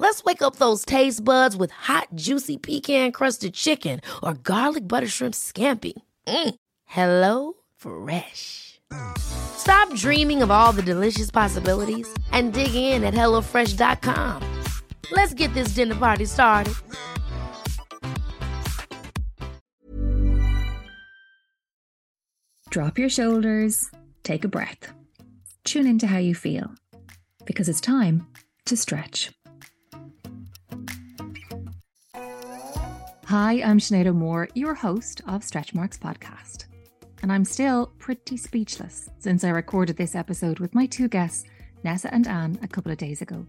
[0.00, 5.06] Let's wake up those taste buds with hot, juicy pecan crusted chicken or garlic butter
[5.06, 5.92] shrimp scampi.
[6.26, 6.54] Mm.
[6.86, 8.80] Hello Fresh.
[9.18, 14.42] Stop dreaming of all the delicious possibilities and dig in at HelloFresh.com.
[15.12, 16.72] Let's get this dinner party started.
[22.70, 23.90] Drop your shoulders,
[24.22, 24.92] take a breath,
[25.64, 26.70] tune into how you feel,
[27.44, 28.26] because it's time
[28.64, 29.30] to stretch.
[33.30, 36.64] Hi, I'm Sinead O'Moore, your host of Stretch Marks Podcast.
[37.22, 41.44] And I'm still pretty speechless since I recorded this episode with my two guests,
[41.84, 43.46] Nessa and Anne, a couple of days ago.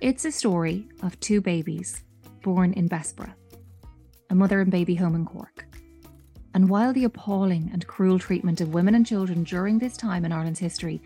[0.00, 2.02] It's a story of two babies
[2.42, 3.32] born in Bessborough,
[4.30, 5.66] a mother and baby home in Cork.
[6.54, 10.32] And while the appalling and cruel treatment of women and children during this time in
[10.32, 11.00] Ireland's history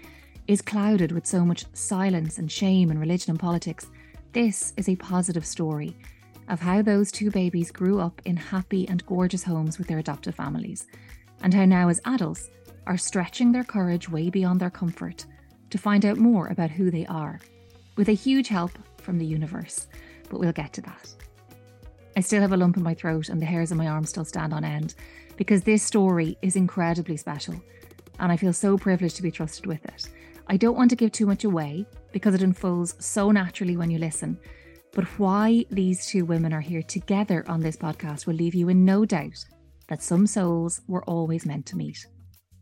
[0.47, 3.91] is clouded with so much silence and shame and religion and politics,
[4.33, 5.95] this is a positive story
[6.49, 10.35] of how those two babies grew up in happy and gorgeous homes with their adoptive
[10.35, 10.87] families,
[11.43, 12.51] and how now, as adults,
[12.87, 15.27] are stretching their courage way beyond their comfort
[15.71, 17.41] to find out more about who they are,
[17.97, 19.89] with a huge help from the universe.
[20.31, 21.15] But we'll get to that.
[22.17, 24.25] I still have a lump in my throat, and the hairs on my arms still
[24.25, 24.95] stand on end
[25.37, 27.61] because this story is incredibly special,
[28.19, 30.09] and I feel so privileged to be trusted with it.
[30.49, 33.99] I don't want to give too much away because it unfolds so naturally when you
[33.99, 34.39] listen,
[34.97, 38.87] but why these two women are here together on this podcast will leave you in
[38.87, 39.45] no doubt
[39.89, 42.07] that some souls were always meant to meet.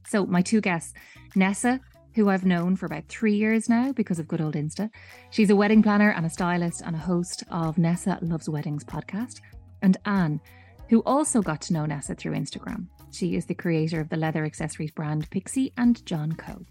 [0.09, 0.93] So, my two guests,
[1.37, 1.79] Nessa,
[2.17, 4.91] who I've known for about three years now because of good old Insta.
[5.31, 9.41] She's a wedding planner and a stylist and a host of Nessa Loves Weddings podcast.
[9.83, 10.41] And Anne,
[10.89, 12.89] who also got to know Nessa through Instagram.
[13.13, 16.67] She is the creator of the leather accessories brand Pixie and John Co.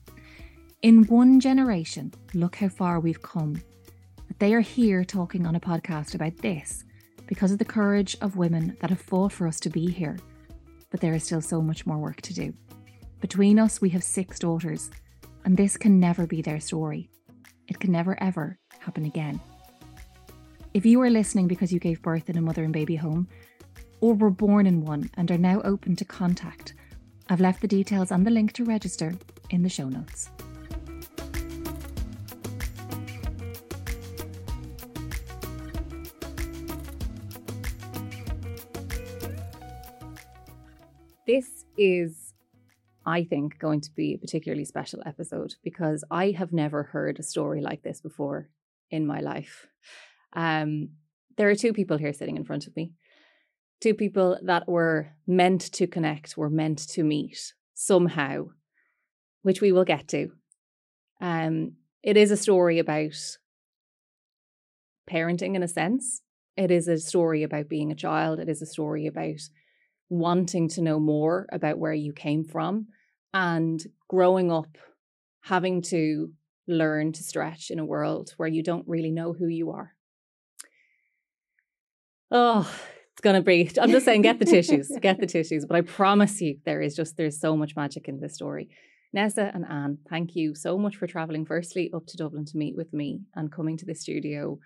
[0.82, 3.62] In one generation, look how far we've come
[4.40, 6.84] they are here talking on a podcast about this
[7.28, 10.18] because of the courage of women that have fought for us to be here.
[10.90, 12.54] But there is still so much more work to do.
[13.22, 14.92] Between us, we have six daughters,
[15.46, 17.10] and this can never be their story.
[17.68, 19.40] It can never, ever happen again.
[20.74, 23.28] If you are listening because you gave birth in a mother and baby home,
[24.02, 26.74] or were born in one and are now open to contact,
[27.30, 29.14] I've left the details and the link to register
[29.50, 30.30] in the show notes.
[41.26, 42.34] This is,
[43.06, 47.24] I think, going to be a particularly special episode because I have never heard a
[47.24, 48.50] story like this before
[48.92, 49.68] in my life.
[50.34, 50.90] Um,
[51.38, 52.92] there are two people here sitting in front of me,
[53.80, 58.48] two people that were meant to connect, were meant to meet somehow,
[59.44, 60.30] which we will get to.
[61.22, 61.74] Um,
[62.04, 63.38] it is a story about
[65.10, 66.22] parenting in a sense.
[66.58, 68.40] It is a story about being a child.
[68.40, 69.40] It is a story about
[70.10, 72.88] wanting to know more about where you came from
[73.34, 74.78] and growing up
[75.42, 76.32] having to
[76.68, 79.94] learn to stretch in a world where you don't really know who you are.
[82.32, 82.62] Oh,
[83.12, 85.66] it's going to be, I'm just saying, get the tissues, get the tissues.
[85.66, 88.70] But I promise you, there is just, there's so much magic in this story.
[89.12, 92.76] Nessa and Anne, thank you so much for traveling firstly up to Dublin to meet
[92.76, 94.58] with me and coming to the studio.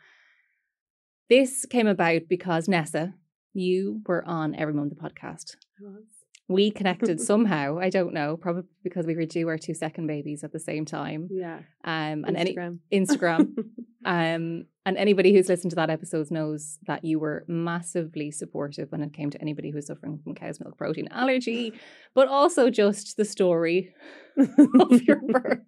[1.30, 3.14] This came about because Nessa,
[3.58, 5.56] you were on Every Mum the podcast.
[5.80, 6.04] I was.
[6.50, 7.80] We connected somehow.
[7.80, 10.86] I don't know, probably because we were due our two second babies at the same
[10.86, 11.28] time.
[11.32, 11.60] Yeah.
[11.84, 12.80] Um, and any Instagram.
[12.92, 13.58] Instagram.
[14.06, 19.02] um, and anybody who's listened to that episode knows that you were massively supportive when
[19.02, 21.74] it came to anybody who's suffering from cow's milk protein allergy,
[22.14, 23.94] but also just the story
[24.80, 25.60] of your birth.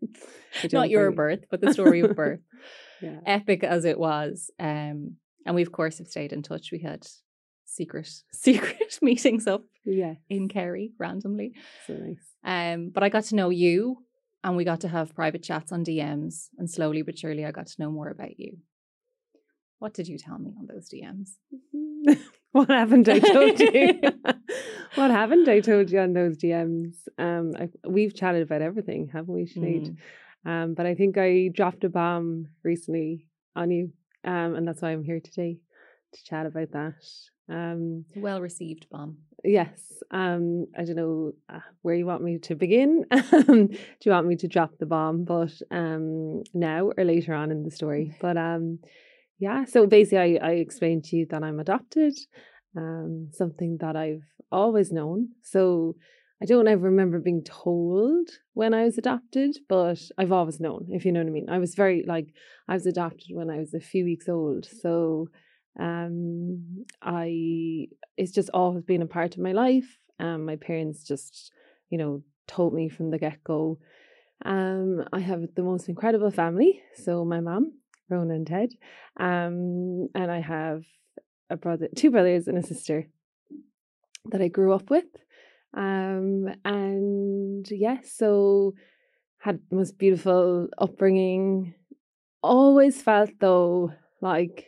[0.71, 2.39] Not your birth, but the story of birth.
[3.01, 3.19] Yeah.
[3.25, 4.51] Epic as it was.
[4.59, 5.15] Um,
[5.45, 6.69] and we of course have stayed in touch.
[6.71, 7.05] We had
[7.79, 8.09] secret
[8.47, 9.63] secret meetings up
[10.01, 10.15] Yeah.
[10.29, 11.49] in Kerry randomly.
[11.87, 12.25] So nice.
[12.53, 13.77] Um, but I got to know you
[14.43, 17.67] and we got to have private chats on DMs and slowly but surely I got
[17.71, 18.51] to know more about you.
[19.81, 21.29] What did you tell me on those DMs?
[22.51, 23.99] what haven't I told you?
[24.95, 26.95] what haven't I told you on those DMs?
[27.17, 29.95] Um, I, we've chatted about everything, haven't we, Sinead?
[30.45, 30.51] Mm.
[30.51, 33.91] Um, but I think I dropped a bomb recently on you,
[34.25, 35.59] um, and that's why I'm here today
[36.13, 36.93] to chat about that.
[37.49, 39.17] Um, well received bomb.
[39.43, 40.03] Yes.
[40.11, 43.05] Um, I don't know uh, where you want me to begin.
[43.11, 43.69] do
[44.03, 45.23] you want me to drop the bomb?
[45.23, 48.15] But um, now or later on in the story.
[48.21, 48.79] But um,
[49.39, 49.65] yeah.
[49.65, 52.13] So basically, I, I explained to you that I'm adopted.
[52.77, 55.29] Um, something that I've always known.
[55.41, 55.95] So
[56.41, 61.03] I don't ever remember being told when I was adopted, but I've always known, if
[61.03, 61.49] you know what I mean.
[61.49, 62.27] I was very like
[62.67, 64.65] I was adopted when I was a few weeks old.
[64.65, 65.27] So
[65.79, 67.87] um I
[68.17, 69.97] it's just always been a part of my life.
[70.19, 71.51] Um my parents just,
[71.89, 73.79] you know, told me from the get-go.
[74.45, 76.81] Um I have the most incredible family.
[76.95, 77.73] So my mom,
[78.09, 78.69] Rona and Ted.
[79.19, 80.83] Um and I have
[81.49, 83.07] a brother, two brothers and a sister
[84.31, 85.05] that I grew up with.
[85.73, 88.73] Um, and yes, yeah, so
[89.39, 91.73] had the most beautiful upbringing.
[92.41, 94.67] Always felt though like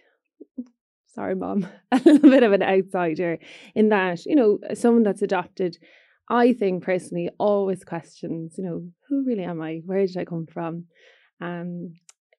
[1.13, 3.37] sorry mom a little bit of an outsider
[3.75, 5.77] in that you know someone that's adopted
[6.29, 10.45] i think personally always questions you know who really am i where did i come
[10.45, 10.85] from
[11.41, 11.93] um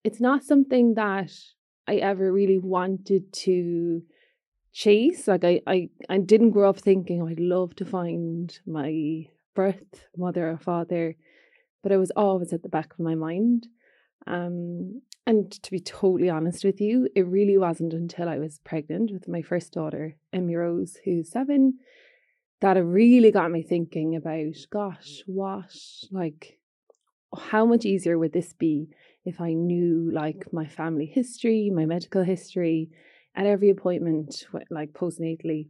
[0.05, 1.31] it's not something that
[1.89, 4.03] i ever really wanted to
[4.73, 5.29] chase.
[5.29, 10.07] Like I, I, I didn't grow up thinking oh, I'd love to find my birth
[10.17, 11.15] mother or father,
[11.83, 13.67] but it was always at the back of my mind.
[14.27, 19.13] Um, and to be totally honest with you, it really wasn't until I was pregnant
[19.13, 21.79] with my first daughter, Emmy Rose, who's seven,
[22.61, 25.75] that it really got me thinking about, gosh, what,
[26.11, 26.59] like,
[27.37, 28.89] how much easier would this be
[29.25, 32.91] if I knew like my family history, my medical history,
[33.35, 35.69] at every appointment, like postnatally,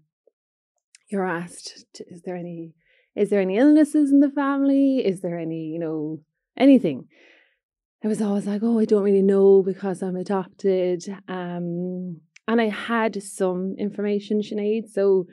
[1.08, 2.74] you're asked, is there any,
[3.14, 4.98] is there any illnesses in the family?
[5.04, 6.20] Is there any, you know,
[6.56, 7.08] anything?
[8.04, 11.04] I was always like, oh, I don't really know because I'm adopted.
[11.28, 14.88] Um, and I had some information, Sinead.
[14.90, 15.26] So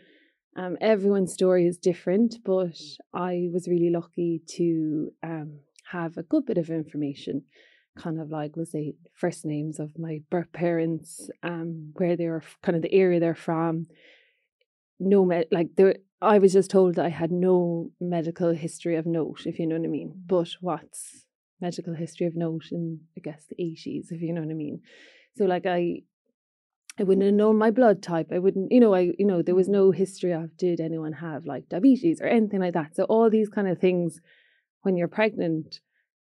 [0.56, 2.80] um, everyone's story is different, but
[3.12, 5.60] I was really lucky to um,
[5.92, 7.44] have a good bit of information
[7.98, 12.44] kind of like was the first names of my birth parents, um, where they were
[12.62, 13.88] kind of the area they're from.
[15.00, 19.06] No, med- like there, I was just told that I had no medical history of
[19.06, 20.14] note, if you know what I mean.
[20.26, 21.26] But what's
[21.62, 24.82] medical history of note in, I guess, the eighties, if you know what I mean.
[25.36, 26.02] So like I,
[27.00, 28.28] I wouldn't have known my blood type.
[28.34, 29.74] I wouldn't, you know, I, you know, there was mm.
[29.74, 32.96] no history of did anyone have like diabetes or anything like that.
[32.96, 34.20] So all these kind of things,
[34.82, 35.80] when you're pregnant,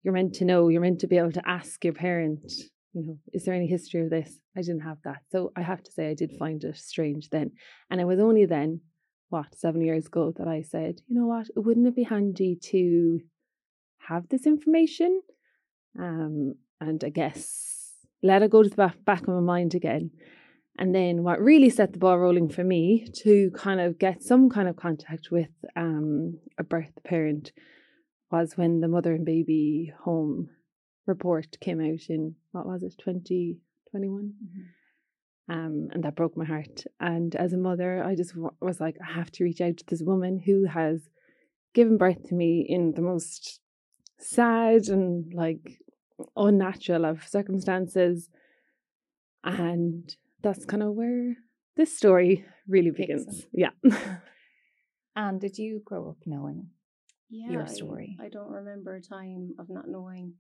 [0.03, 2.51] you're meant to know, you're meant to be able to ask your parent,
[2.93, 4.39] you know, is there any history of this?
[4.57, 5.21] I didn't have that.
[5.31, 7.51] So I have to say I did find it strange then.
[7.89, 8.81] And it was only then,
[9.29, 13.21] what, seven years ago that I said, you know what, wouldn't it be handy to
[14.07, 15.21] have this information?
[15.99, 17.93] Um, and I guess
[18.23, 20.11] let it go to the back, back of my mind again.
[20.77, 24.49] And then what really set the ball rolling for me to kind of get some
[24.49, 27.51] kind of contact with um, a birth parent
[28.31, 30.49] was when the mother and baby home
[31.05, 35.53] report came out in what was it 2021 mm-hmm.
[35.53, 38.95] um and that broke my heart and as a mother i just w- was like
[39.05, 41.09] i have to reach out to this woman who has
[41.73, 43.59] given birth to me in the most
[44.21, 45.79] sad and like
[46.35, 48.29] unnatural of circumstances
[49.43, 51.35] and that's kind of where
[51.75, 53.71] this story really begins yeah
[55.15, 56.69] and did you grow up knowing
[57.31, 58.17] yeah, your story?
[58.19, 60.33] I, I don't remember a time of not knowing.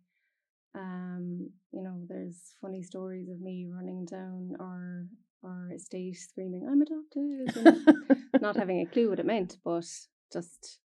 [0.75, 5.07] Um, you know, there's funny stories of me running down our
[5.43, 9.87] our estate screaming, I'm adopted not having a clue what it meant, but
[10.31, 10.80] just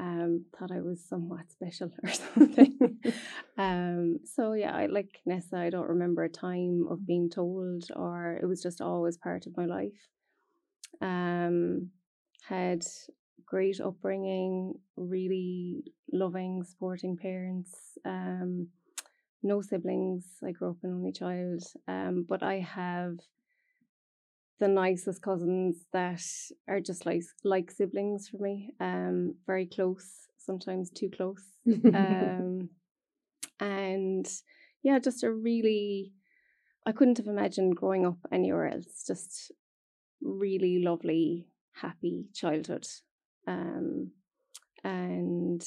[0.00, 2.98] um thought I was somewhat special or something.
[3.58, 8.38] um so yeah, I like Nessa, I don't remember a time of being told or
[8.42, 10.00] it was just always part of my life.
[11.00, 11.90] Um
[12.48, 12.82] had
[13.46, 17.98] great upbringing, really loving, supporting parents.
[18.04, 18.68] Um,
[19.42, 20.24] no siblings.
[20.44, 21.62] I grew up an only child.
[21.88, 23.16] Um, but I have
[24.60, 26.22] the nicest cousins that
[26.68, 28.74] are just like like siblings for me.
[28.78, 31.42] Um, very close, sometimes too close.
[31.94, 32.68] um,
[33.58, 34.30] and
[34.82, 36.12] yeah, just a really
[36.86, 39.04] I couldn't have imagined growing up anywhere else.
[39.06, 39.52] Just
[40.22, 42.86] really lovely, happy childhood.
[43.46, 44.12] Um,
[44.82, 45.62] and,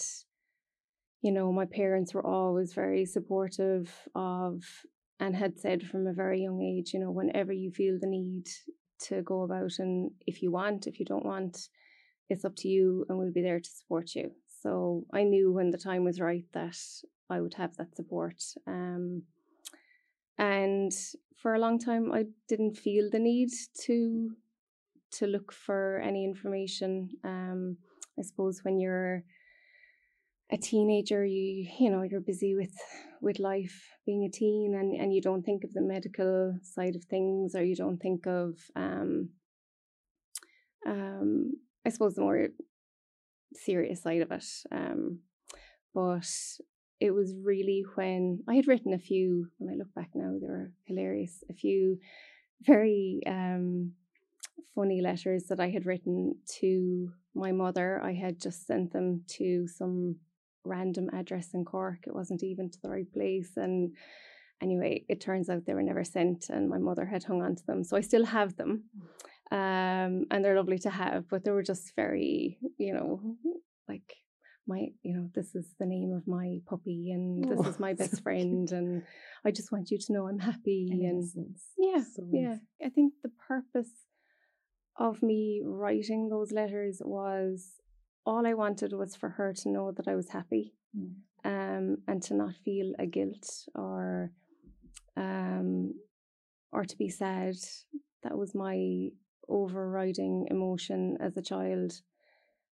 [1.21, 4.63] you know, my parents were always very supportive of
[5.19, 8.47] and had said from a very young age, you know, whenever you feel the need
[9.01, 11.69] to go about and if you want, if you don't want,
[12.29, 14.31] it's up to you and we'll be there to support you.
[14.61, 16.77] So I knew when the time was right that
[17.29, 18.41] I would have that support.
[18.65, 19.23] Um,
[20.37, 20.91] and
[21.35, 23.49] for a long time, I didn't feel the need
[23.85, 24.35] to
[25.11, 27.09] to look for any information.
[27.23, 27.77] Um,
[28.17, 29.23] I suppose when you're
[30.51, 32.75] a teenager, you you know you're busy with
[33.21, 37.03] with life, being a teen, and and you don't think of the medical side of
[37.05, 39.29] things, or you don't think of um,
[40.85, 41.53] um,
[41.85, 42.47] I suppose the more
[43.53, 44.45] serious side of it.
[44.71, 45.19] Um,
[45.93, 46.27] but
[46.99, 49.47] it was really when I had written a few.
[49.57, 51.43] When I look back now, they were hilarious.
[51.49, 51.99] A few
[52.61, 53.93] very um
[54.75, 58.01] funny letters that I had written to my mother.
[58.03, 60.17] I had just sent them to some
[60.63, 61.99] random address in Cork.
[62.07, 63.51] It wasn't even to the right place.
[63.57, 63.95] And
[64.61, 67.65] anyway, it turns out they were never sent, and my mother had hung on to
[67.65, 67.83] them.
[67.83, 68.83] So I still have them.
[69.51, 73.21] Um, and they're lovely to have, but they were just very, you know,
[73.87, 74.15] like
[74.67, 78.23] my you know this is the name of my puppy and this is my best
[78.23, 79.03] friend and
[79.45, 83.31] i just want you to know i'm happy and yeah so yeah i think the
[83.47, 83.91] purpose
[84.97, 87.73] of me writing those letters was
[88.25, 91.13] all I wanted was for her to know that I was happy mm.
[91.43, 94.31] um, and to not feel a guilt or
[95.17, 95.93] um,
[96.71, 97.55] or to be sad.
[98.23, 99.09] That was my
[99.49, 102.01] overriding emotion as a child.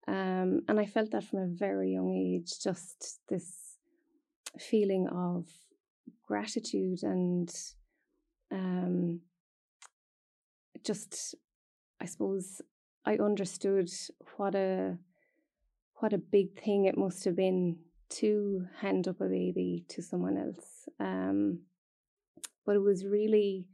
[0.07, 3.77] Um, and I felt that from a very young age, just this
[4.57, 5.45] feeling of
[6.25, 7.51] gratitude and
[8.51, 9.21] um,
[10.83, 11.35] just
[12.01, 12.61] I suppose
[13.05, 13.89] I understood
[14.37, 14.97] what a
[15.99, 17.77] what a big thing it must have been
[18.09, 20.87] to hand up a baby to someone else.
[20.99, 21.59] Um,
[22.65, 23.67] but it was really,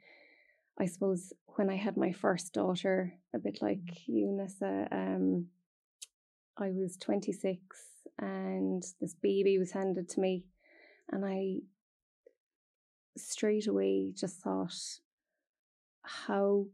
[0.80, 5.48] I suppose, when I had my first daughter, a bit like you, Nessa, um,
[6.58, 7.60] I was 26
[8.20, 10.46] and this baby was handed to me,
[11.12, 11.58] and I
[13.18, 14.76] straight away just thought
[16.04, 16.68] how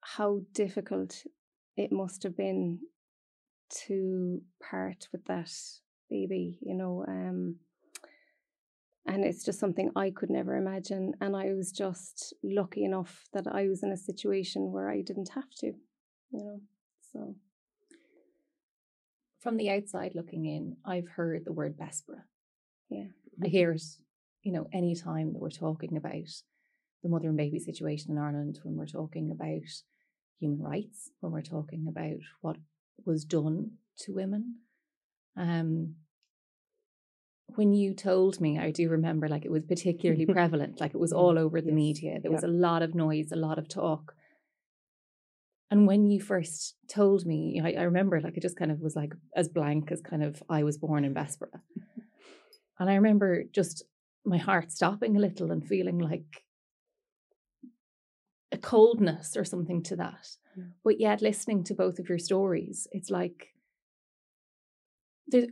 [0.00, 1.24] how difficult
[1.76, 2.80] it must have been
[3.86, 5.50] to part with that
[6.10, 7.04] baby, you know.
[7.06, 7.56] Um,
[9.06, 11.14] and it's just something I could never imagine.
[11.20, 15.30] And I was just lucky enough that I was in a situation where I didn't
[15.30, 15.74] have to, you
[16.32, 16.60] know.
[17.12, 17.34] So,
[19.40, 22.24] from the outside looking in, I've heard the word Bessborough.
[22.90, 23.06] Yeah.
[23.42, 23.82] I hear it,
[24.42, 26.28] you know, anytime that we're talking about
[27.02, 29.62] the mother and baby situation in Ireland, when we're talking about
[30.38, 32.56] human rights, when we're talking about what
[33.04, 34.56] was done to women.
[35.36, 35.96] Um,
[37.54, 41.12] when you told me, I do remember like it was particularly prevalent, like it was
[41.12, 41.74] all over the yes.
[41.74, 42.18] media.
[42.20, 44.14] There was a lot of noise, a lot of talk.
[45.70, 48.96] And when you first told me, I, I, remember like it just kind of was
[48.96, 51.60] like as blank as kind of I was born in Bessborough.
[52.78, 53.84] And I remember just
[54.24, 56.44] my heart stopping a little and feeling like
[58.52, 60.28] a coldness or something to that.
[60.84, 63.54] But yet, listening to both of your stories, it's like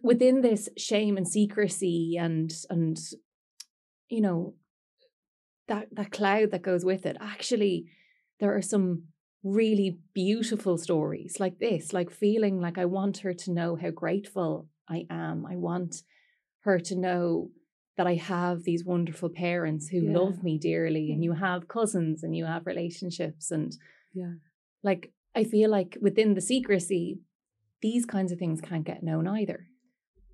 [0.02, 2.98] within this shame and secrecy and and
[4.08, 4.54] you know
[5.68, 7.16] that that cloud that goes with it.
[7.20, 7.86] Actually,
[8.40, 9.04] there are some
[9.42, 14.68] really beautiful stories like this, like feeling like I want her to know how grateful
[14.88, 15.46] I am.
[15.46, 16.02] I want
[16.60, 17.50] her to know
[17.96, 20.18] that I have these wonderful parents who yeah.
[20.18, 23.76] love me dearly, and you have cousins and you have relationships, and
[24.14, 24.34] yeah,
[24.86, 27.20] like, I feel like within the secrecy,
[27.82, 29.66] these kinds of things can't get known either.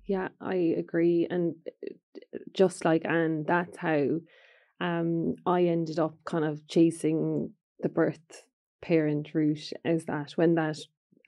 [0.05, 1.27] Yeah, I agree.
[1.29, 4.19] And uh, just like Anne, that's how
[4.79, 8.45] um, I ended up kind of chasing the birth
[8.81, 10.77] parent route is that when that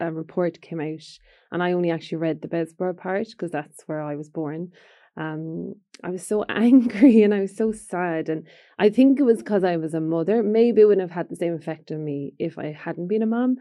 [0.01, 1.07] uh, report came out,
[1.51, 4.71] and I only actually read the Bessborough part because that's where I was born
[5.17, 8.29] um, I was so angry and I was so sad.
[8.29, 10.43] And I think it was because I was a mother.
[10.43, 13.27] Maybe it wouldn't have had the same effect on me if I hadn't been a
[13.27, 13.57] mom.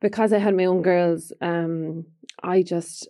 [0.00, 2.06] Because I had my own girls, um,
[2.42, 3.08] I just,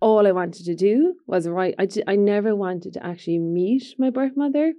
[0.00, 1.76] all I wanted to do was write.
[1.78, 4.72] I, I never wanted to actually meet my birth mother,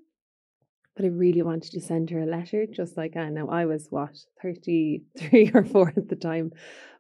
[0.98, 3.88] but I really wanted to send her a letter, just like I know I was,
[3.90, 6.52] what, 33 or 4 at the time.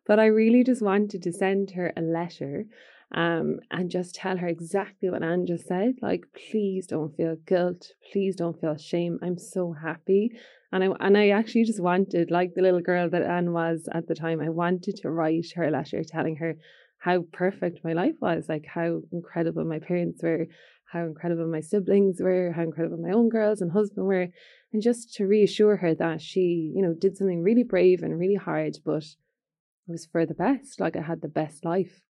[0.08, 2.65] But I really just wanted to send her a letter
[3.13, 5.96] um, and just tell her exactly what Anne just said.
[6.01, 7.94] Like, please don't feel guilt.
[8.12, 9.18] Please don't feel shame.
[9.22, 10.32] I'm so happy.
[10.72, 14.08] And I and I actually just wanted, like the little girl that Anne was at
[14.08, 16.56] the time, I wanted to write her a letter telling her
[17.00, 20.46] how perfect my life was, like how incredible my parents were,
[20.92, 24.28] how incredible my siblings were, how incredible my own girls and husband were,
[24.72, 28.36] and just to reassure her that she, you know, did something really brave and really
[28.36, 30.80] hard, but it was for the best.
[30.80, 32.01] Like I had the best life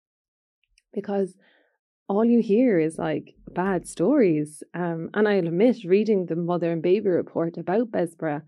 [0.93, 1.35] because
[2.09, 4.63] all you hear is like bad stories.
[4.75, 8.43] Um, and I'll admit, reading the mother and baby report about Bessborough,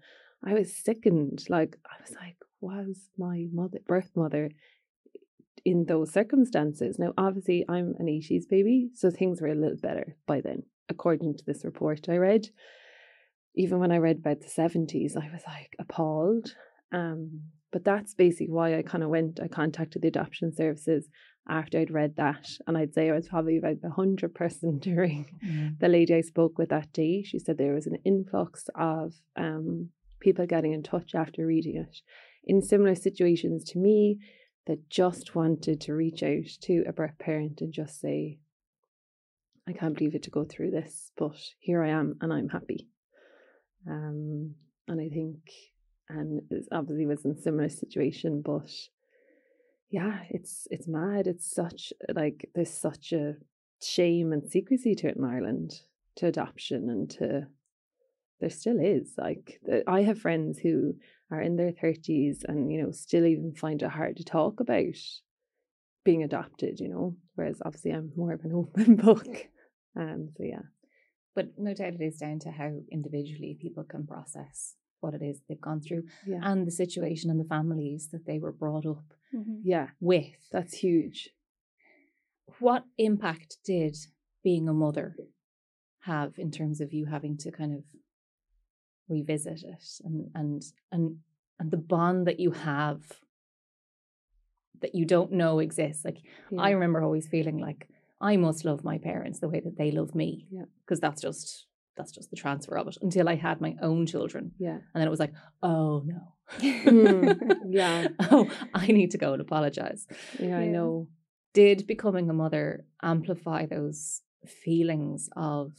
[0.44, 1.44] I was sickened.
[1.48, 4.50] Like, I was like, was my mother, birth mother,
[5.64, 6.98] in those circumstances?
[6.98, 11.36] Now, obviously, I'm an 80s baby, so things were a little better by then, according
[11.36, 12.48] to this report I read.
[13.54, 16.54] Even when I read about the 70s, I was like appalled.
[16.92, 17.42] Um,
[17.72, 21.08] but that's basically why I kind of went, I contacted the adoption services
[21.50, 22.46] after I'd read that.
[22.66, 25.78] And I'd say I was probably about the hundred person during Mm.
[25.78, 27.22] the lady I spoke with that day.
[27.22, 29.90] She said there was an influx of um,
[30.20, 31.96] people getting in touch after reading it
[32.44, 34.18] in similar situations to me
[34.66, 38.38] that just wanted to reach out to a birth parent and just say,
[39.68, 42.88] I can't believe it to go through this, but here I am and I'm happy.
[43.88, 44.54] Um,
[44.88, 45.38] and I think,
[46.08, 48.70] and it obviously was in similar situation, but
[49.90, 51.26] yeah, it's it's mad.
[51.26, 53.34] It's such like there's such a
[53.82, 55.72] shame and secrecy to it in Ireland
[56.16, 57.46] to adoption and to
[58.40, 60.94] there still is like the- I have friends who
[61.30, 64.96] are in their 30s and you know still even find it hard to talk about
[66.04, 69.26] being adopted you know whereas obviously I'm more of an open book
[69.96, 70.62] um so yeah
[71.34, 75.40] But no doubt it is down to how individually people can process what it is
[75.48, 79.04] they've gone through yeah and the situation and the families that they were brought up
[79.34, 79.60] Mhm.
[79.64, 80.36] yeah with.
[80.52, 81.30] that's huge
[82.58, 83.96] What impact did
[84.42, 85.16] being a mother
[86.00, 87.84] have in terms of you having to kind of
[89.08, 91.16] revisit it and and and
[91.58, 93.00] and the bond that you have
[94.80, 96.18] that you don't know exists like
[96.50, 96.60] yeah.
[96.60, 97.88] I remember always feeling like
[98.20, 100.46] I must love my parents the way that they love me.
[100.50, 100.64] Yeah.
[100.84, 104.52] Because that's just that's just the transfer of it until I had my own children.
[104.58, 106.34] yeah And then it was like, oh no.
[106.58, 108.08] Mm, yeah.
[108.30, 110.06] oh, I need to go and apologize.
[110.38, 111.08] yeah I know
[111.54, 115.72] Did becoming a mother amplify those feelings of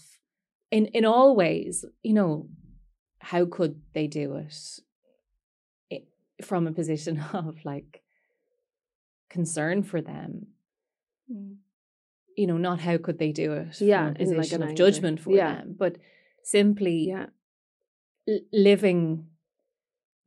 [0.72, 2.48] in in all ways, you know,
[3.20, 4.56] how could they do it,
[5.92, 6.08] i-
[6.44, 8.02] from a position of like
[9.30, 10.48] concern for them
[11.32, 11.58] Mm.
[12.36, 14.64] you know, not how could they do it Yeah, from a in like position an
[14.64, 14.84] of anger.
[14.84, 15.56] judgment for Yeah.
[15.56, 15.98] them, but
[16.44, 17.28] simply yeah
[18.28, 19.28] l- living,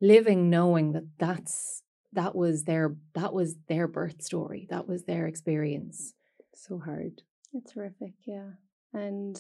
[0.01, 5.27] living knowing that that's that was their that was their birth story, that was their
[5.27, 6.15] experience.
[6.55, 8.51] so hard It's horrific, yeah.
[8.93, 9.37] And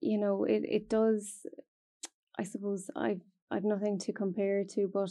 [0.00, 1.46] you know, it it does
[2.38, 5.10] I suppose I've I've nothing to compare to, but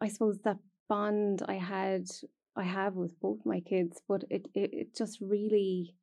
[0.00, 2.06] I suppose that bond I had
[2.56, 5.94] I have with both my kids, but it, it, it just really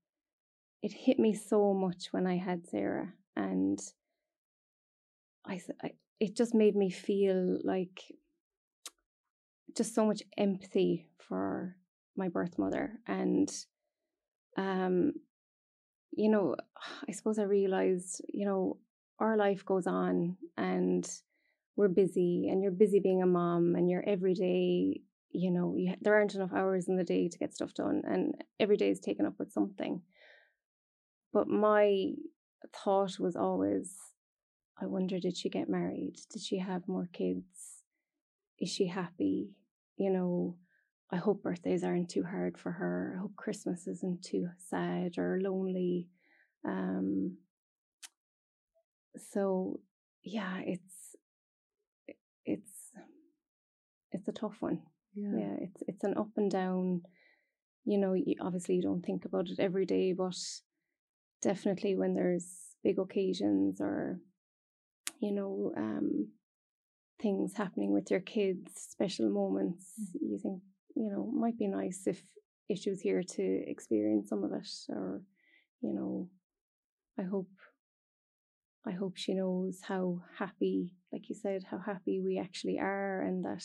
[0.81, 3.79] it hit me so much when I had Sarah and
[5.49, 8.03] I, I- it just made me feel like
[9.75, 11.75] just so much empathy for
[12.17, 13.49] my birth mother and
[14.57, 15.13] um
[16.11, 16.55] you know
[17.09, 18.77] i suppose i realized you know
[19.19, 21.09] our life goes on and
[21.75, 25.93] we're busy and you're busy being a mom and you're every day you know you,
[26.01, 28.99] there aren't enough hours in the day to get stuff done and every day is
[28.99, 30.01] taken up with something.
[31.31, 32.13] But my
[32.73, 33.95] thought was always
[34.81, 37.83] i wonder did she get married did she have more kids
[38.59, 39.51] is she happy
[39.97, 40.55] you know
[41.11, 43.15] I hope birthdays aren't too hard for her.
[43.15, 46.07] I hope Christmas isn't too sad or lonely.
[46.63, 47.37] Um,
[49.17, 49.79] so
[50.23, 51.15] yeah, it's
[52.45, 52.71] it's
[54.11, 54.81] it's a tough one.
[55.15, 57.01] yeah Yeah, it's it's an up and down.
[57.85, 60.37] You know, you, obviously you don't think about it every day, but
[61.41, 64.19] definitely when there's big occasions or
[65.19, 66.27] you know um
[67.21, 69.85] things happening with your kids, special moments,
[70.21, 70.61] you think
[70.95, 72.21] you know might be nice if
[72.69, 75.21] issues here to experience some of it, or
[75.81, 76.29] you know,
[77.17, 77.49] I hope
[78.85, 83.43] I hope she knows how happy, like you said, how happy we actually are, and
[83.43, 83.63] that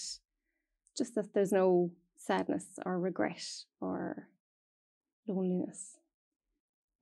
[0.96, 3.44] just that there's no sadness or regret
[3.80, 4.28] or
[5.26, 5.98] loneliness.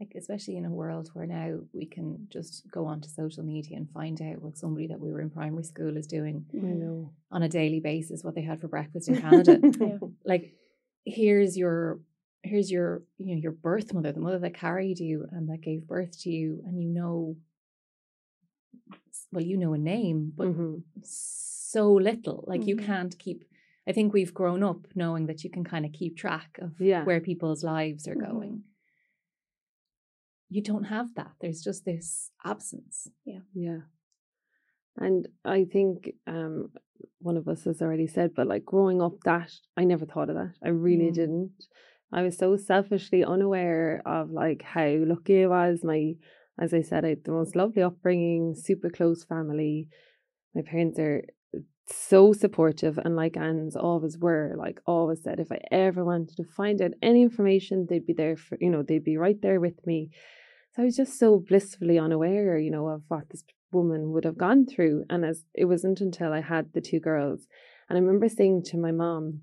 [0.03, 3.89] Like especially in a world where now we can just go onto social media and
[3.93, 7.49] find out what somebody that we were in primary school is doing know on a
[7.49, 9.61] daily basis, what they had for breakfast in Canada.
[9.81, 9.99] Yeah.
[10.25, 10.55] like
[11.05, 12.01] here's your
[12.43, 15.87] here's your you know your birth mother the mother that carried you and that gave
[15.87, 17.37] birth to you and you know
[19.31, 20.83] well you know a name but Mhm.
[21.05, 22.85] so little like you Mhm.
[22.87, 23.45] can't keep
[23.89, 27.05] i think we've grown up knowing that you can kind of keep track of Yeah.
[27.05, 28.27] where people's lives are Mhm.
[28.31, 28.65] going
[30.55, 33.45] you don't have that there's just this absence Yeah.
[33.55, 33.81] Yeah.
[34.97, 35.95] And I think
[36.27, 36.71] um
[37.19, 40.37] one of us has already said, but like growing up that I never thought of
[40.37, 40.55] that.
[40.63, 41.15] I really Mm.
[41.21, 41.59] didn't.
[42.13, 45.83] I was so selfishly unaware of like how lucky I was.
[45.83, 46.15] My
[46.65, 49.89] as I said, I had the most lovely upbringing, super close family.
[50.55, 51.23] My parents are
[51.87, 56.45] so supportive and like Anne's always were, like always said, if I ever wanted to
[56.45, 59.79] find out any information, they'd be there for, you know, they'd be right there with
[59.87, 60.11] me.
[60.75, 64.39] So I was just so blissfully unaware, you know, of what this woman would have
[64.39, 65.05] gone through.
[65.11, 67.47] And as it wasn't until I had the two girls,
[67.89, 69.43] and I remember saying to my mom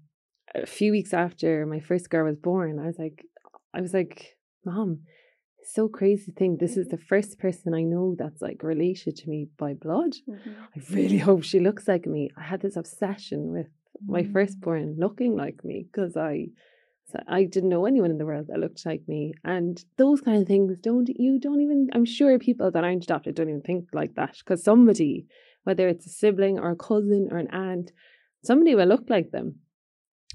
[0.55, 3.23] a few weeks after my first girl was born, I was like,
[3.73, 5.01] I was like, Mom,
[5.63, 6.57] so crazy thing.
[6.57, 10.13] This is the first person I know that's like related to me by blood.
[10.27, 10.49] Mm-hmm.
[10.75, 12.31] I really hope she looks like me.
[12.37, 14.11] I had this obsession with mm-hmm.
[14.11, 14.33] my mm.
[14.33, 16.47] firstborn looking like me because I
[17.11, 19.33] so I didn't know anyone in the world that looked like me.
[19.43, 23.35] And those kind of things don't you don't even I'm sure people that aren't adopted
[23.35, 24.37] don't even think like that.
[24.37, 25.25] Because somebody,
[25.63, 27.91] whether it's a sibling or a cousin or an aunt,
[28.43, 29.55] somebody will look like them.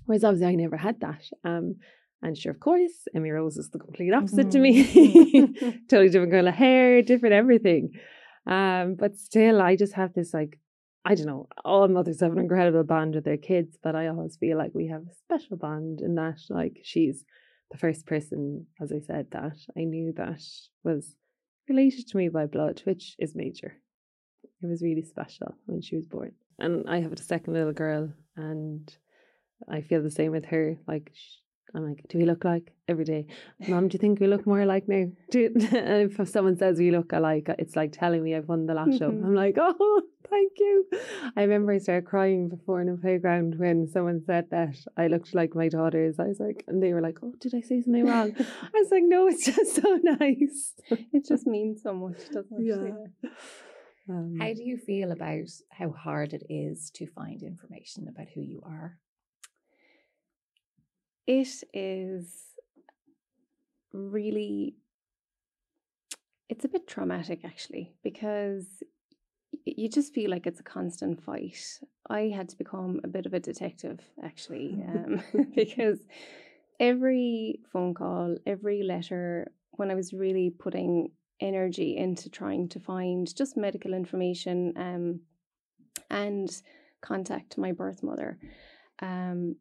[0.07, 1.23] Whereas obviously I never had that.
[1.45, 1.77] Um
[2.23, 4.51] and sure, of course, Emmy Rose is the complete opposite mm-hmm.
[4.51, 4.85] to me.
[4.85, 5.71] Mm-hmm.
[5.91, 7.91] totally different color hair, different everything.
[8.47, 10.59] Um, but still, I just have this like,
[11.05, 14.37] I don't know, all mothers have an incredible bond with their kids, but I always
[14.37, 17.25] feel like we have a special bond in that, like, she's
[17.71, 20.43] the first person, as I said, that I knew that
[20.83, 21.15] was
[21.69, 23.75] related to me by blood, which is major.
[24.63, 26.33] It was really special when she was born.
[26.59, 28.91] And I have a second little girl, and
[29.69, 30.79] I feel the same with her.
[30.87, 31.13] Like,
[31.75, 33.27] I'm like, do we look like every day?
[33.69, 35.07] Mom, do you think we look more alike now?
[35.31, 38.75] Do and if someone says we look alike, it's like telling me I've won the
[38.75, 39.11] lotto.
[39.11, 39.25] Mm-hmm.
[39.25, 40.87] I'm like, oh, thank you.
[41.37, 45.35] I remember I started crying before in a playground when someone said that I looked
[45.35, 46.19] like my daughters.
[46.19, 48.35] I was like, and they were like, oh, did I say something wrong?
[48.39, 50.75] I was like, no, it's just so nice.
[51.13, 52.65] it just means so much, doesn't it?
[52.65, 53.31] Yeah.
[54.09, 58.43] Um, how do you feel about how hard it is to find information about who
[58.43, 58.99] you are?
[61.27, 62.45] it is
[63.93, 64.75] really
[66.49, 68.67] it's a bit traumatic actually because
[69.65, 71.81] you just feel like it's a constant fight.
[72.09, 75.23] I had to become a bit of a detective actually um,
[75.55, 76.01] because
[76.79, 83.35] every phone call, every letter, when I was really putting energy into trying to find
[83.35, 85.21] just medical information um,
[86.11, 86.51] and
[87.01, 88.39] contact my birth mother,
[89.01, 89.57] um,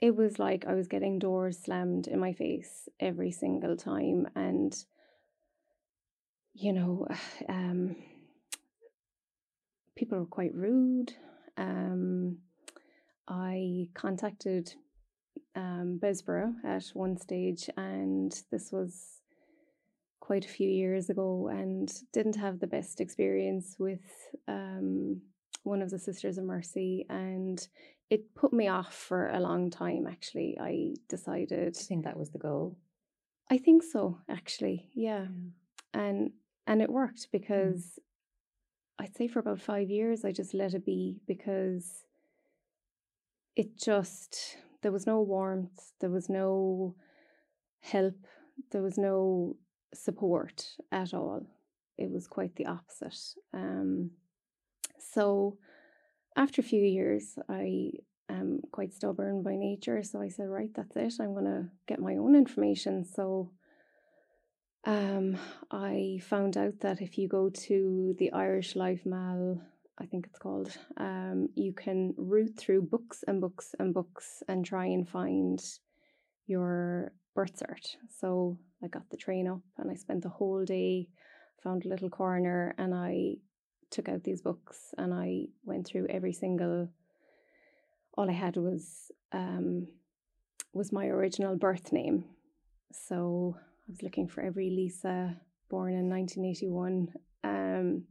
[0.00, 4.28] it was like I was getting doors slammed in my face every single time.
[4.34, 4.76] And,
[6.52, 7.06] you know,
[7.48, 7.96] um,
[9.96, 11.14] people were quite rude.
[11.56, 12.38] Um,
[13.26, 14.74] I contacted
[15.56, 19.22] um, Bessborough at one stage, and this was
[20.20, 24.04] quite a few years ago, and didn't have the best experience with
[24.46, 25.20] um,
[25.64, 27.66] one of the Sisters of Mercy, and
[28.10, 32.30] it put me off for a long time actually i decided I think that was
[32.30, 32.76] the goal
[33.50, 35.26] i think so actually yeah,
[35.92, 36.00] yeah.
[36.00, 36.30] and
[36.66, 37.32] and it worked mm.
[37.32, 37.98] because.
[38.98, 42.04] I'd say for about five years i just let it be because
[43.54, 46.94] it just there was no warmth there was no
[47.80, 48.26] help
[48.72, 49.56] there was no
[49.94, 51.46] support at all
[51.96, 54.10] it was quite the opposite um
[54.98, 55.56] so
[56.36, 57.92] after a few years, I
[58.28, 60.02] am quite stubborn by nature.
[60.02, 61.14] So I said, right, that's it.
[61.20, 63.04] I'm going to get my own information.
[63.04, 63.50] So
[64.86, 65.36] um,
[65.70, 69.60] I found out that if you go to the Irish Life Mall,
[69.98, 74.64] I think it's called, um, you can root through books and books and books and
[74.64, 75.60] try and find
[76.46, 77.96] your birth cert.
[78.20, 81.08] So I got the train up and I spent the whole day,
[81.64, 83.36] found a little corner, and I
[83.90, 86.88] took out these books and I went through every single.
[88.14, 89.88] All I had was um,
[90.72, 92.24] was my original birth name,
[92.92, 93.56] so
[93.88, 95.36] I was looking for every Lisa
[95.68, 97.12] born in 1981,
[97.44, 98.04] um,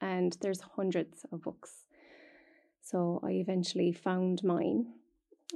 [0.00, 1.84] and there's hundreds of books.
[2.82, 4.86] So I eventually found mine,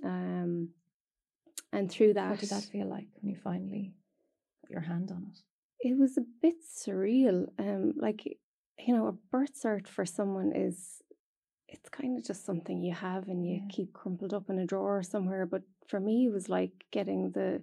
[0.03, 0.71] um,
[1.73, 3.93] and through that, what did that feel like when you finally
[4.63, 5.41] put your hand on it?
[5.81, 7.49] It was a bit surreal.
[7.59, 8.25] Um, like
[8.79, 11.03] you know, a birth cert for someone is
[11.69, 13.69] it's kind of just something you have and you yeah.
[13.69, 15.45] keep crumpled up in a drawer somewhere.
[15.45, 17.63] But for me, it was like getting the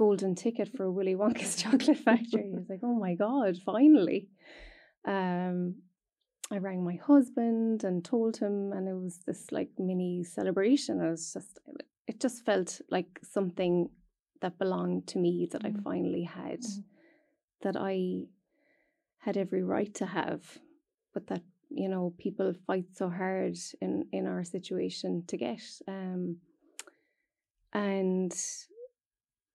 [0.00, 2.50] golden ticket for a Willy Wonka's chocolate factory.
[2.54, 4.30] I was like, oh my God, finally.
[5.04, 5.74] Um,
[6.50, 11.02] I rang my husband and told him, and it was this like mini celebration.
[11.02, 11.58] I was just,
[12.06, 13.90] it just felt like something
[14.40, 15.68] that belonged to me that mm.
[15.68, 16.84] I finally had, mm.
[17.60, 18.22] that I
[19.18, 20.42] had every right to have,
[21.12, 25.62] but that you know people fight so hard in in our situation to get.
[25.86, 26.38] Um,
[27.74, 28.34] and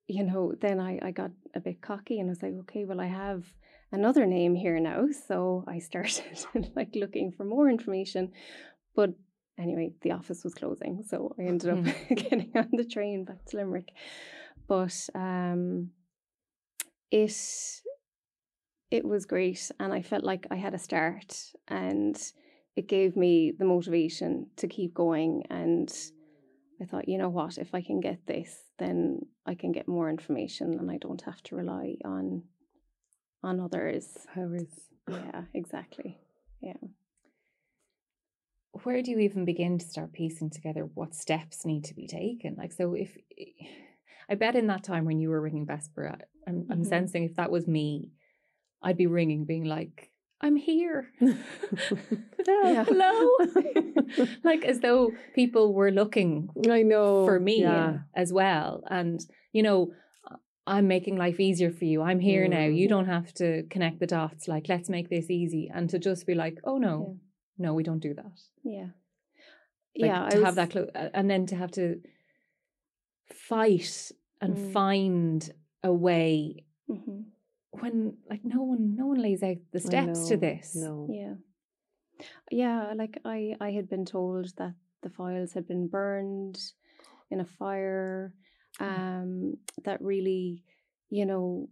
[0.08, 3.02] you know, then I I got a bit cocky and I was like, okay, well
[3.02, 3.44] I have
[3.92, 8.32] another name here now, so I started like looking for more information,
[8.96, 9.12] but
[9.58, 12.16] anyway, the office was closing, so I ended up mm.
[12.30, 13.90] getting on the train back to Limerick.
[14.68, 15.92] But um,
[17.12, 17.36] it
[18.92, 22.20] it was great, and I felt like I had a start, and
[22.76, 25.44] it gave me the motivation to keep going.
[25.50, 25.92] And
[26.82, 30.10] I thought, you know what, if I can get this, then I can get more
[30.10, 32.44] information, and I don't have to rely on
[33.44, 34.18] on others.
[34.34, 34.68] Powers.
[35.08, 36.18] Yeah, exactly.
[36.62, 36.74] Yeah
[38.84, 42.56] where do you even begin to start piecing together what steps need to be taken?
[42.58, 43.16] Like, so if
[44.30, 46.72] I bet in that time when you were ringing Bessborough, I'm, mm-hmm.
[46.72, 48.12] I'm sensing if that was me,
[48.82, 50.12] I'd be ringing, being like,
[50.46, 51.08] I'm here.
[52.46, 53.30] Hello.
[54.44, 57.98] like as though people were looking I know for me yeah.
[58.16, 58.84] as well.
[58.88, 59.20] And,
[59.54, 59.94] you know,
[60.68, 62.04] I'm making life easier for you.
[62.04, 62.52] I'm here mm.
[62.52, 62.66] now.
[62.66, 64.48] You don't have to connect the dots.
[64.48, 65.72] Like, let's make this easy.
[65.74, 67.18] And to just be like, oh no,
[67.58, 68.40] no, we don't do that.
[68.64, 68.90] Yeah.
[69.98, 70.30] Like, yeah.
[70.30, 72.02] To I have that, clo- and then to have to
[73.34, 74.74] fight and mm.
[74.74, 77.22] find a way mm-hmm.
[77.82, 80.76] When, like, no one, no one lays out the steps to this.
[80.76, 81.08] No.
[81.12, 81.34] Yeah.
[82.52, 82.94] Yeah.
[82.96, 86.60] Like, I, I had been told that the files had been burned
[87.32, 88.34] in a fire.
[88.80, 88.86] Oh.
[88.86, 90.64] Um, that really,
[91.10, 91.70] you know,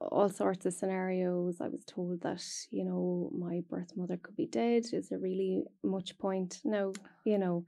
[0.00, 1.60] all sorts of scenarios.
[1.60, 4.84] I was told that, you know, my birth mother could be dead.
[4.92, 6.60] Is there really much point?
[6.64, 6.92] No,
[7.24, 7.64] you know,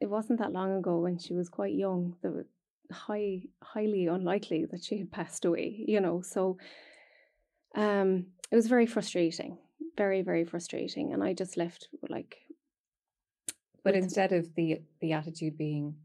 [0.00, 2.16] it wasn't that long ago when she was quite young.
[2.22, 2.46] That was
[2.92, 6.22] high, highly unlikely that she had passed away, you know.
[6.22, 6.58] So
[7.74, 9.58] um it was very frustrating.
[9.96, 11.12] Very, very frustrating.
[11.12, 12.36] And I just left like
[13.82, 15.96] But instead of the the attitude being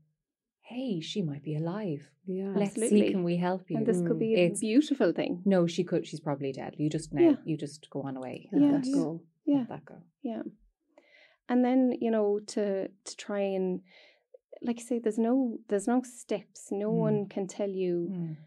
[0.69, 2.07] hey, she might be alive.
[2.25, 3.07] Yeah, let's absolutely.
[3.07, 3.77] see, can we help you?
[3.77, 5.41] And this could be a it's, beautiful thing.
[5.43, 6.05] No, she could.
[6.05, 6.75] She's probably dead.
[6.77, 7.35] You just now, yeah.
[7.43, 8.47] you just go on away.
[8.53, 9.21] Yeah, let go.
[9.45, 9.95] Yeah, let that go.
[10.21, 10.43] Yeah,
[11.49, 13.81] and then you know to to try and
[14.61, 16.69] like I say, there's no there's no steps.
[16.71, 16.95] No mm.
[16.95, 18.37] one can tell you mm.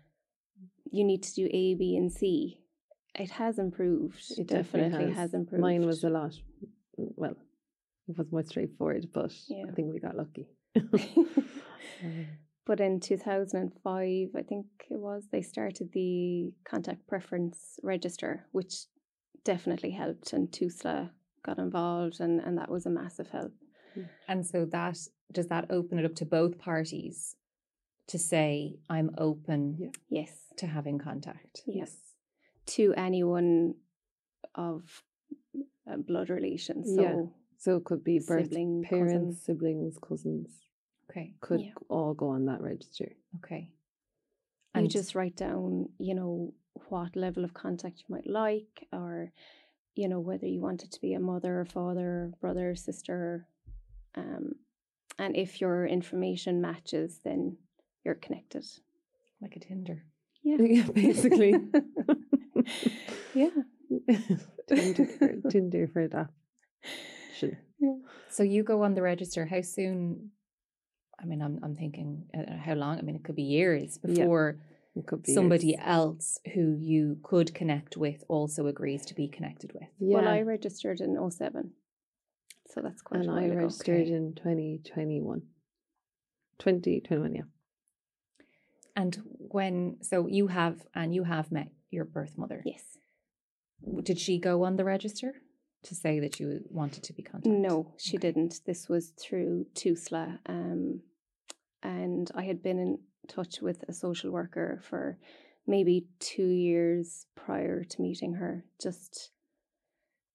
[0.90, 2.58] you need to do A, B, and C.
[3.14, 4.24] It has improved.
[4.38, 5.16] It definitely, definitely has.
[5.16, 5.34] has.
[5.34, 5.62] improved.
[5.62, 6.34] Mine was a lot.
[6.96, 7.36] Well,
[8.08, 9.64] it was more straightforward, but yeah.
[9.68, 10.48] I think we got lucky.
[10.76, 11.28] Mm.
[12.64, 18.86] But in 2005, I think it was, they started the contact preference register, which
[19.44, 20.32] definitely helped.
[20.32, 21.10] And TUSLA
[21.44, 23.52] got involved, and, and that was a massive help.
[23.98, 24.08] Mm.
[24.28, 24.98] And so that
[25.32, 27.36] does that open it up to both parties
[28.08, 29.88] to say, I'm open yeah.
[30.08, 30.32] yes.
[30.58, 31.62] to having contact?
[31.66, 31.92] Yes.
[32.66, 33.74] To anyone
[34.54, 35.02] of
[35.90, 36.94] uh, blood relations.
[36.94, 37.22] So, yeah.
[37.58, 39.42] so it could be birth sibling, parents, cousins.
[39.44, 40.48] siblings, cousins.
[41.10, 41.34] Okay.
[41.40, 41.72] Could yeah.
[41.88, 43.12] all go on that register.
[43.38, 43.70] Okay.
[44.74, 46.54] And you just write down, you know,
[46.88, 49.32] what level of contact you might like, or,
[49.94, 53.46] you know, whether you want it to be a mother or father, brother, sister.
[54.14, 54.52] Um,
[55.18, 57.56] and if your information matches, then
[58.04, 58.64] you're connected.
[59.40, 60.04] Like a Tinder.
[60.42, 60.56] Yeah.
[60.60, 61.54] yeah basically.
[63.34, 63.50] yeah.
[64.68, 66.30] Tinder, for, Tinder for that.
[67.80, 67.96] Yeah.
[68.30, 69.44] So you go on the register.
[69.46, 70.30] How soon
[71.22, 72.98] I mean, I'm I'm thinking uh, how long?
[72.98, 74.56] I mean, it could be years before
[74.94, 75.80] yeah, could be somebody years.
[75.84, 79.88] else who you could connect with also agrees to be connected with.
[79.98, 80.18] Yeah.
[80.18, 81.72] Well, I registered in 07.
[82.72, 84.12] So that's quite and a while I registered okay.
[84.12, 85.42] in 2021.
[86.58, 87.42] 2021, yeah.
[88.94, 92.62] And when so you have and you have met your birth mother.
[92.64, 92.82] Yes.
[94.02, 95.34] Did she go on the register?
[95.84, 97.52] to say that you wanted to be contacted?
[97.52, 98.28] No, she okay.
[98.28, 98.60] didn't.
[98.66, 100.38] This was through TUSLA.
[100.46, 101.00] Um,
[101.82, 105.18] and I had been in touch with a social worker for
[105.66, 109.30] maybe two years prior to meeting her, just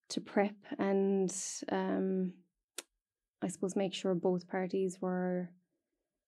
[0.09, 1.33] to prep and
[1.71, 2.33] um,
[3.41, 5.49] I suppose make sure both parties were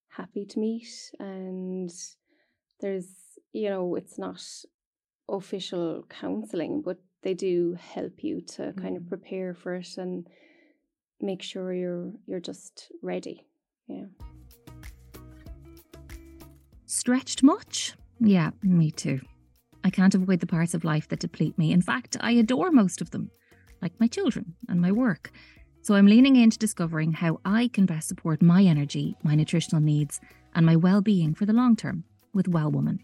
[0.10, 0.88] happy to meet.
[1.20, 1.92] And
[2.80, 3.08] there's,
[3.52, 4.42] you know, it's not
[5.28, 8.82] official counseling, but they do help you to mm.
[8.82, 9.10] kind of mm.
[9.10, 10.28] prepare for it and
[11.22, 13.46] make sure you're you're just ready.
[13.88, 14.06] Yeah.
[16.86, 17.96] Stretched much?
[18.20, 19.22] Yeah, me too.
[19.84, 21.72] I can't avoid the parts of life that deplete me.
[21.72, 23.32] In fact, I adore most of them,
[23.82, 25.32] like my children and my work.
[25.82, 30.20] So I'm leaning into discovering how I can best support my energy, my nutritional needs,
[30.54, 33.00] and my well being for the long term with Well Woman.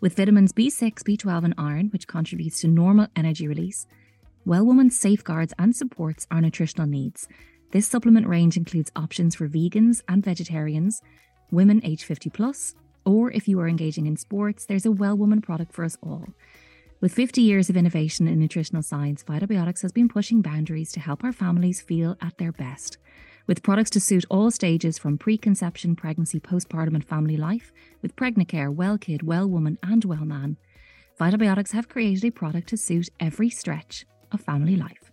[0.00, 3.86] With vitamins B6, B12, and iron, which contributes to normal energy release,
[4.44, 7.28] Well Woman safeguards and supports our nutritional needs.
[7.72, 11.02] This supplement range includes options for vegans and vegetarians,
[11.50, 15.40] women age 50 plus, or if you are engaging in sports, there's a Well Woman
[15.40, 16.26] product for us all.
[17.02, 21.24] With 50 years of innovation in nutritional science, Vitabiotics has been pushing boundaries to help
[21.24, 22.96] our families feel at their best.
[23.48, 28.72] With products to suit all stages from preconception, pregnancy, postpartum, and family life, with Pregnacare,
[28.72, 30.56] Well Kid, Well Woman, and Well Man,
[31.18, 35.10] Vitabiotics have created a product to suit every stretch of family life.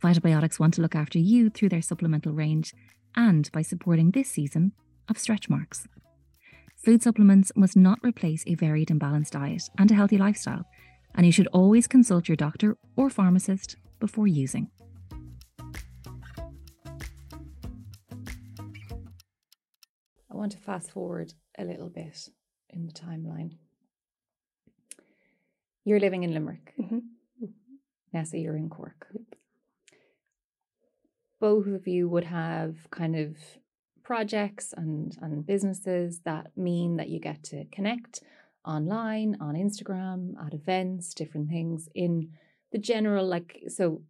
[0.00, 2.72] Vitabiotics want to look after you through their supplemental range
[3.16, 4.70] and by supporting this season
[5.08, 5.88] of stretch marks.
[6.84, 10.66] Food supplements must not replace a varied and balanced diet and a healthy lifestyle,
[11.14, 14.70] and you should always consult your doctor or pharmacist before using.
[20.30, 22.28] I want to fast forward a little bit
[22.70, 23.52] in the timeline.
[25.84, 26.74] You're living in Limerick.
[26.78, 27.02] Mhm.
[28.12, 29.12] Nessa, you're in Cork.
[31.40, 33.36] Both of you would have kind of
[34.02, 38.22] projects and, and businesses that mean that you get to connect
[38.64, 42.30] online, on Instagram, at events, different things in
[42.72, 44.02] the general, like, so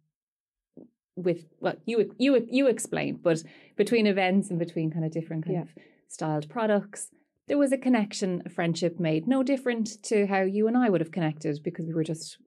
[1.17, 3.41] with well you you you explain but
[3.77, 5.61] between events and between kind of different kind Yeah.
[5.61, 5.69] of
[6.09, 7.07] styled products
[7.47, 10.99] there was a connection a friendship made no different to how you and I would
[10.99, 12.37] have connected because we were just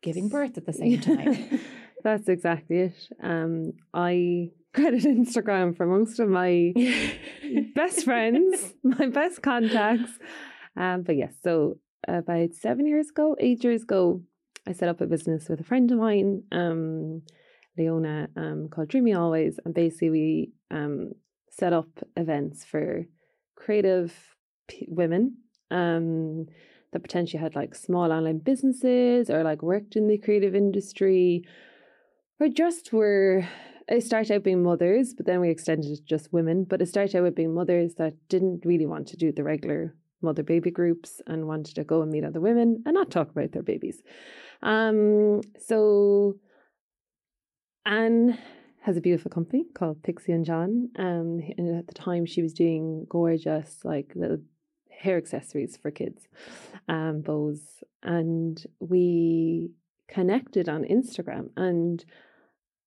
[0.00, 1.60] giving birth at the same time
[2.02, 3.08] That's exactly it.
[3.22, 6.74] Um, I credit Instagram for most of my
[7.74, 10.12] best friends, my best contacts.
[10.76, 14.22] Um, but yes, so about seven years ago, eight years ago,
[14.66, 17.22] I set up a business with a friend of mine, um,
[17.76, 21.12] Leona, um, called Dreamy Always, and basically we um,
[21.50, 23.04] set up events for
[23.56, 24.14] creative
[24.68, 25.36] p- women
[25.70, 26.46] um,
[26.92, 31.44] that potentially had like small online businesses or like worked in the creative industry
[32.40, 33.46] or just were
[33.86, 36.64] it started out being mothers, but then we extended it to just women.
[36.64, 39.94] But it started out with being mothers that didn't really want to do the regular
[40.24, 43.52] mother baby groups and wanted to go and meet other women and not talk about
[43.52, 44.02] their babies.
[44.62, 46.36] Um, so
[47.86, 48.38] Anne
[48.82, 50.90] has a beautiful company called Pixie and John.
[50.98, 54.38] Um, and at the time she was doing gorgeous like little
[54.90, 56.28] hair accessories for kids,
[56.88, 59.70] um, bows, and we
[60.08, 62.04] connected on Instagram and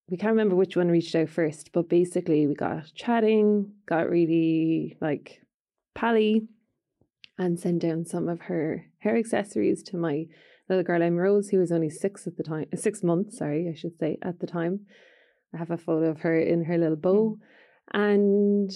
[0.10, 4.97] we can't remember which one reached out first, but basically we got chatting, got really
[5.02, 5.41] like
[5.95, 6.47] pally,
[7.38, 10.26] and send down some of her hair accessories to my
[10.69, 13.76] little girl Emma Rose, who was only six at the time, six months, sorry, I
[13.76, 14.82] should say, at the time.
[15.54, 17.38] I have a photo of her in her little bow,
[17.93, 18.69] and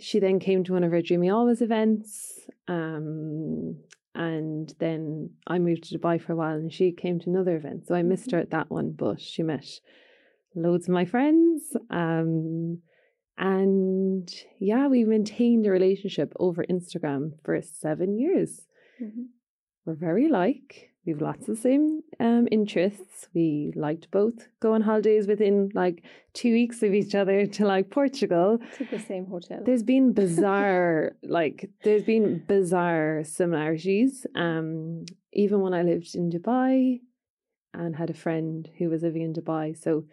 [0.00, 2.40] she then came to one of her Dreamy Always events.
[2.68, 3.76] Um,
[4.14, 7.86] and then I moved to Dubai for a while, and she came to another event.
[7.86, 9.66] So I missed her at that one, but she met
[10.54, 11.76] loads of my friends.
[11.90, 12.78] Um,
[13.40, 18.68] and yeah, we maintained a relationship over Instagram for seven years.
[19.02, 19.28] Mhm.
[19.84, 20.70] We're very like,
[21.06, 23.16] We have lots of the same um, interests.
[23.34, 26.02] We liked both go on holidays within like
[26.34, 28.58] two weeks of each other to like Portugal.
[28.76, 29.60] To the same hotel.
[29.64, 34.26] There's been bizarre, like, there's been bizarre similarities.
[34.34, 37.00] Um, even when I lived in Dubai
[37.72, 39.66] and had a friend who was living in Dubai.
[39.84, 40.04] So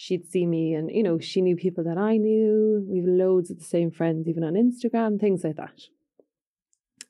[0.00, 2.82] she'd see me and, you know, she knew people that I knew.
[2.88, 5.78] We've loads of the same friends, even on Instagram, things like that.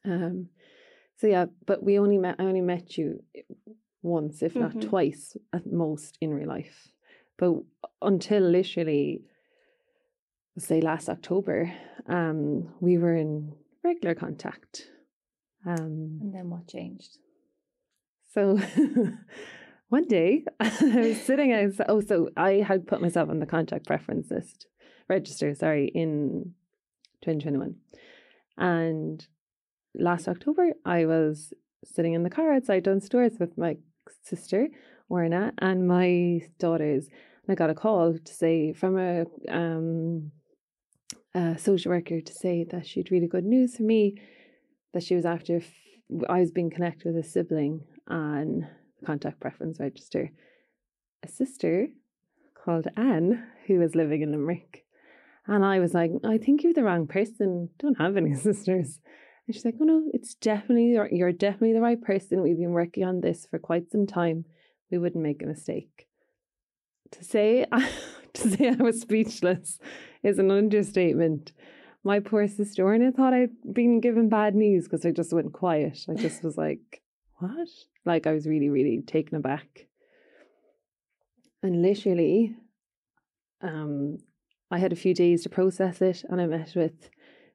[0.05, 0.49] Um,
[1.17, 3.23] so yeah, but we only met, I only met you
[4.03, 4.89] once, if not Mhm.
[4.89, 6.93] twice at most in real life.
[7.39, 7.63] But
[8.03, 9.23] until literally
[10.59, 11.73] say last October,
[12.07, 13.53] um, we were in
[13.85, 14.91] regular contact.
[15.65, 17.19] Um, and then what changed
[18.35, 18.59] so
[19.91, 21.73] one day I was sitting out.
[21.89, 24.67] Oh, so I had put myself on the contact preference list,
[25.09, 26.55] register, sorry, in
[27.23, 27.75] 2021.
[28.57, 29.27] And
[29.95, 31.53] last October, I was
[31.85, 33.77] sitting in the car outside Dunnes Stores with my
[34.23, 34.69] sister,
[35.09, 37.09] Orna, and my daughters.
[37.09, 40.31] And I got a call to say from a um,
[41.35, 44.21] a social worker to say that she'd really good news for me
[44.93, 45.61] that she was after
[46.29, 48.69] I was being connected with a sibling the
[49.05, 50.31] contact preference register.
[51.23, 51.89] A sister
[52.55, 54.85] called Anne who was living in Limerick.
[55.47, 57.71] And I was like, I think you're the wrong person.
[57.79, 59.01] Don't have any sisters.
[59.47, 62.43] And she's like, Oh no, it's definitely you're definitely the right person.
[62.43, 64.45] We've been working on this for quite some time.
[64.91, 66.07] We wouldn't make a mistake.
[67.13, 67.67] To say
[68.35, 69.79] to say I was speechless
[70.23, 71.53] is an understatement.
[72.03, 75.99] My poor sister Orna thought I'd been given bad news because I just went quiet.
[76.09, 77.03] I just was like,
[77.37, 77.69] what?
[78.05, 79.87] Like I was really, really taken aback.
[81.63, 82.57] And literally,
[83.61, 84.19] um,
[84.71, 87.11] I had a few days to process it and I met with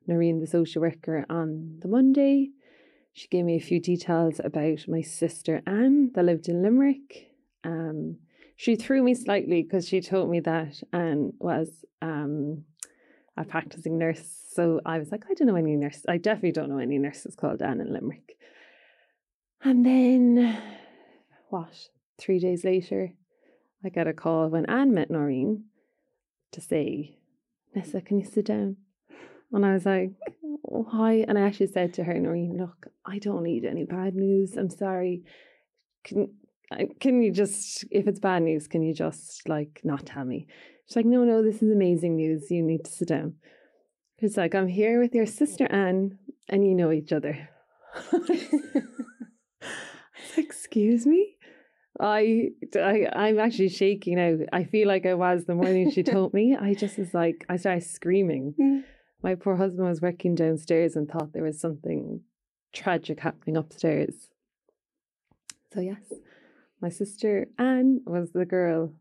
[0.08, 2.52] Noreen, the social worker, on the Monday.
[3.14, 7.32] she gave me a few details about my sister Anne that lived in Limerick.
[7.64, 8.18] Um,
[8.56, 12.66] she threw me slightly because she told me that Anne was um,
[13.38, 14.24] a practicing nurse.
[14.54, 16.02] So I was like, I don't know any nurse.
[16.08, 18.38] I definitely don't know any nurses called Anne in Limerick.
[19.66, 20.62] And then,
[21.50, 21.90] what?
[22.20, 23.14] Three days later,
[23.84, 25.64] I got a call when Anne met Noreen
[26.52, 27.18] to say,
[27.74, 28.78] Nessa, can you sit down?
[29.52, 30.12] And I was like,
[30.72, 31.26] oh, hi.
[31.28, 34.56] And I actually said to her, Noreen, look, I don't need any bad news.
[34.56, 35.24] I'm sorry.
[36.04, 36.30] Can,
[37.00, 40.46] can you just, if it's bad news, can you just like not tell me?
[40.86, 42.52] She's like, no, no, this is amazing news.
[42.52, 43.34] You need to sit down.
[44.20, 47.50] It's like, I'm here with your sister Anne and you know each other.
[50.38, 51.36] Excuse me?
[52.00, 54.38] I, I I'm actually shaking now.
[54.52, 56.56] I feel like I was the morning she told me.
[56.60, 58.54] I just was like I started screaming.
[58.60, 58.84] Mm.
[59.24, 62.22] My poor husband was working downstairs and thought there was something
[62.74, 64.30] tragic happening upstairs.
[65.74, 66.14] So yes,
[66.82, 68.94] my sister Anne was the girl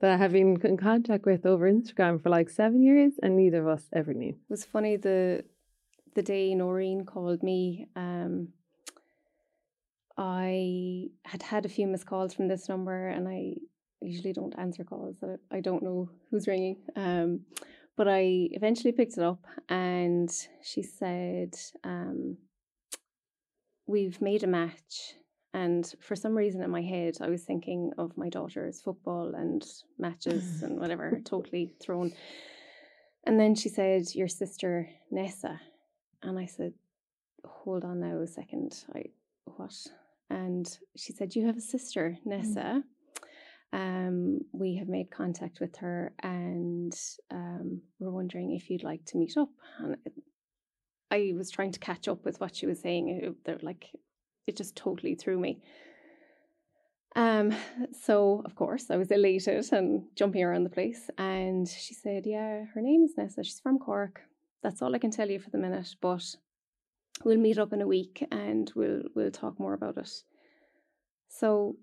[0.00, 3.60] that I have been in contact with over Instagram for like seven years, and neither
[3.60, 4.30] of us ever knew.
[4.30, 5.44] It was funny the
[6.14, 7.86] the day Noreen called me.
[7.94, 8.48] Um,
[10.20, 13.54] I had had a few missed calls from this number, and I
[14.02, 15.16] usually don't answer calls.
[15.18, 16.76] So I don't know who's ringing.
[16.94, 17.40] Um,
[17.96, 20.30] but I eventually picked it up, and
[20.62, 21.54] she said,
[21.84, 22.36] um,
[23.86, 25.14] "We've made a match."
[25.54, 29.66] And for some reason in my head, I was thinking of my daughter's football and
[29.98, 32.12] matches and whatever, totally thrown.
[33.24, 35.60] And then she said, Your sister, Nessa.
[36.22, 36.74] And I said,
[37.44, 38.84] Hold on now a second.
[38.94, 39.06] I,
[39.44, 39.74] what?
[40.30, 40.66] And
[40.96, 42.82] she said, You have a sister, Nessa.
[43.72, 46.92] Um, we have made contact with her and
[47.30, 49.50] um, we're wondering if you'd like to meet up.
[49.78, 49.96] And
[51.10, 53.08] I was trying to catch up with what she was saying.
[53.22, 53.86] It, they're like,
[54.46, 55.60] it just totally threw me.
[57.16, 57.54] Um,
[58.02, 61.08] so of course I was elated and jumping around the place.
[61.18, 63.44] And she said, Yeah, her name is Nessa.
[63.44, 64.22] She's from Cork.
[64.62, 66.36] That's all I can tell you for the minute, but
[67.24, 70.10] we'll meet up in a week and we'll we'll talk more about it.
[71.28, 71.76] So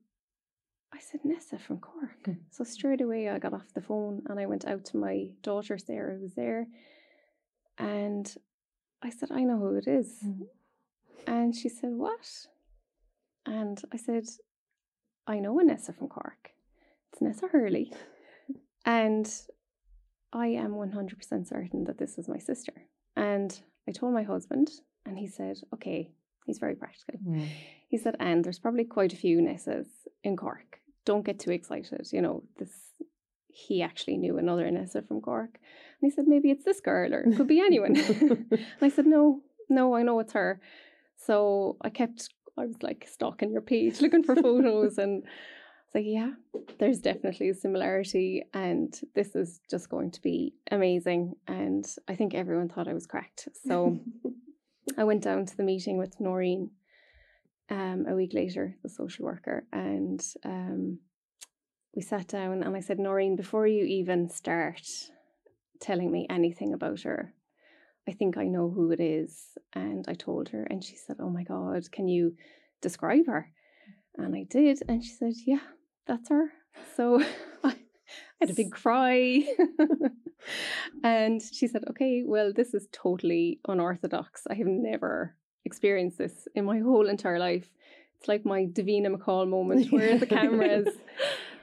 [0.93, 2.25] I said, Nessa from Cork.
[2.25, 2.33] Hmm.
[2.49, 5.83] So straight away I got off the phone and I went out to my daughter's
[5.83, 6.67] there who was there.
[7.77, 8.33] And
[9.01, 10.19] I said, I know who it is.
[10.21, 10.43] Hmm.
[11.25, 12.47] And she said, What?
[13.45, 14.25] And I said,
[15.25, 16.51] I know a Nessa from Cork.
[17.11, 17.91] It's Nessa Hurley.
[18.85, 19.29] And
[20.31, 22.71] I am 100% certain that this is my sister.
[23.17, 24.69] And I told my husband,
[25.07, 26.11] and he said, Okay,
[26.45, 27.19] he's very practical.
[27.19, 27.45] Hmm.
[27.87, 29.87] He said, And there's probably quite a few Nessas
[30.23, 30.79] in Cork.
[31.05, 32.07] Don't get too excited.
[32.11, 32.71] You know, this.
[33.49, 35.57] He actually knew another Nessa from Cork.
[36.01, 37.95] And he said, Maybe it's this girl, or it could be anyone.
[37.97, 40.61] and I said, No, no, I know it's her.
[41.15, 45.29] So I kept, I was like stalking your page, looking for photos, and I
[45.87, 46.31] was like, yeah,
[46.79, 51.33] there's definitely a similarity, and this is just going to be amazing.
[51.47, 53.47] And I think everyone thought I was cracked.
[53.65, 53.99] So
[54.95, 56.71] I went down to the meeting with Noreen
[57.69, 60.99] um, a week later, the social worker, and um,
[61.95, 64.88] we sat down, and I said, Noreen, before you even start
[65.81, 67.33] telling me anything about her,
[68.07, 69.57] I think I know who it is.
[69.73, 72.35] And I told her, and she said, Oh my God, can you
[72.81, 73.51] describe her?
[74.15, 74.79] And I did.
[74.88, 75.59] And she said, Yeah,
[76.05, 76.51] that's her.
[76.95, 77.23] So
[77.63, 77.75] I
[78.39, 79.43] had a big cry.
[81.03, 84.43] and she said, Okay, well, this is totally unorthodox.
[84.49, 85.35] I have never
[85.65, 87.69] experienced this in my whole entire life.
[88.19, 90.88] It's like my Davina McCall moment where the cameras.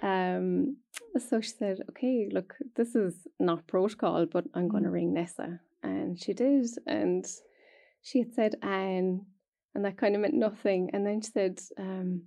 [0.03, 0.77] Um,
[1.29, 5.61] so she said, Okay, look, this is not protocol, but I'm going to ring Nessa.
[5.83, 6.67] And she did.
[6.87, 7.27] And
[8.03, 9.27] she had said Anne,
[9.75, 10.91] and that kind of meant nothing.
[10.93, 12.23] And then she said, um,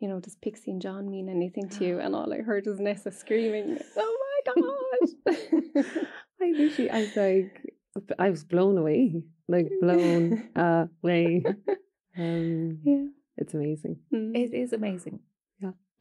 [0.00, 1.98] you know, does Pixie and John mean anything to you?
[2.04, 5.34] And all I heard was Nessa screaming, Oh my God.
[6.42, 7.74] I literally, I was like,
[8.18, 11.44] I was blown away, like blown away.
[12.18, 13.06] Um, yeah.
[13.36, 13.96] it's amazing.
[14.12, 14.36] Mm.
[14.36, 15.20] It is amazing.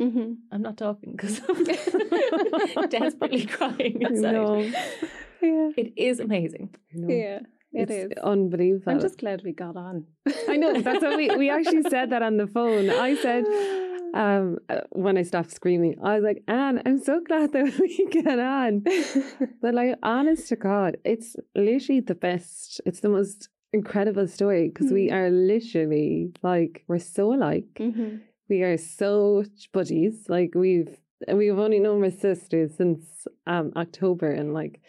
[0.02, 0.34] Mm-hmm.
[0.52, 4.32] I'm not talking because I'm desperately crying inside.
[4.34, 4.58] No,
[5.39, 5.70] Yeah.
[5.78, 6.74] It is amazing.
[6.91, 7.41] Yeah.
[7.74, 8.12] It it's is.
[8.24, 8.91] unbelievable.
[8.91, 10.06] I'm just glad we got on.
[10.50, 12.89] I know that's what we we actually said that on the phone.
[12.89, 13.46] I said
[14.14, 18.07] um uh, when I stopped screaming, I was like, Anne, I'm so glad that we
[18.11, 18.84] get on.
[19.61, 22.82] But like, honest to God, it's literally the best.
[22.86, 25.14] It's the most incredible story because we Mm.
[25.14, 27.66] are literally like we're so alike.
[27.80, 28.18] mm-hmm.
[28.49, 30.26] We are so buddies.
[30.30, 30.95] Like we've
[31.28, 34.80] we've only known my sister since um October, and like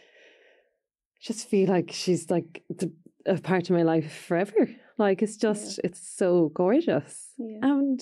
[1.20, 2.92] just feel like she's like the
[3.26, 4.68] a part of my life forever.
[4.98, 7.30] Like it's just it's so gorgeous.
[7.38, 7.58] Yeah.
[7.62, 8.00] And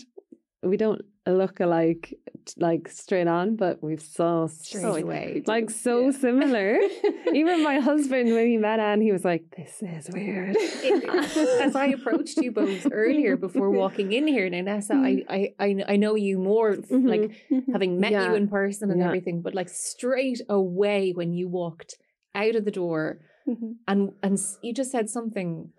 [0.63, 2.15] we don't look alike
[2.57, 5.43] like straight on, but we've so Straight so away.
[5.47, 6.79] like so similar.
[7.33, 10.57] Even my husband when he met Anne, he was like, This is weird.
[11.63, 15.33] As I approached you both earlier before walking in here, now Nessa, I, mm-hmm.
[15.33, 17.07] I, I, I know you more, f- mm-hmm.
[17.07, 17.21] like
[17.51, 17.71] mm-hmm.
[17.73, 18.31] having met Yeah.
[18.31, 19.07] you in person and Yeah.
[19.07, 21.97] everything, but like straight away when you walked
[22.35, 23.75] out of the door Mhm.
[23.89, 25.71] and and you just said something,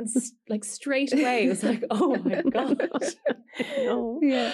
[0.00, 2.88] and s- like straight away, it was like, oh my god,
[3.78, 4.20] no.
[4.22, 4.52] Yeah.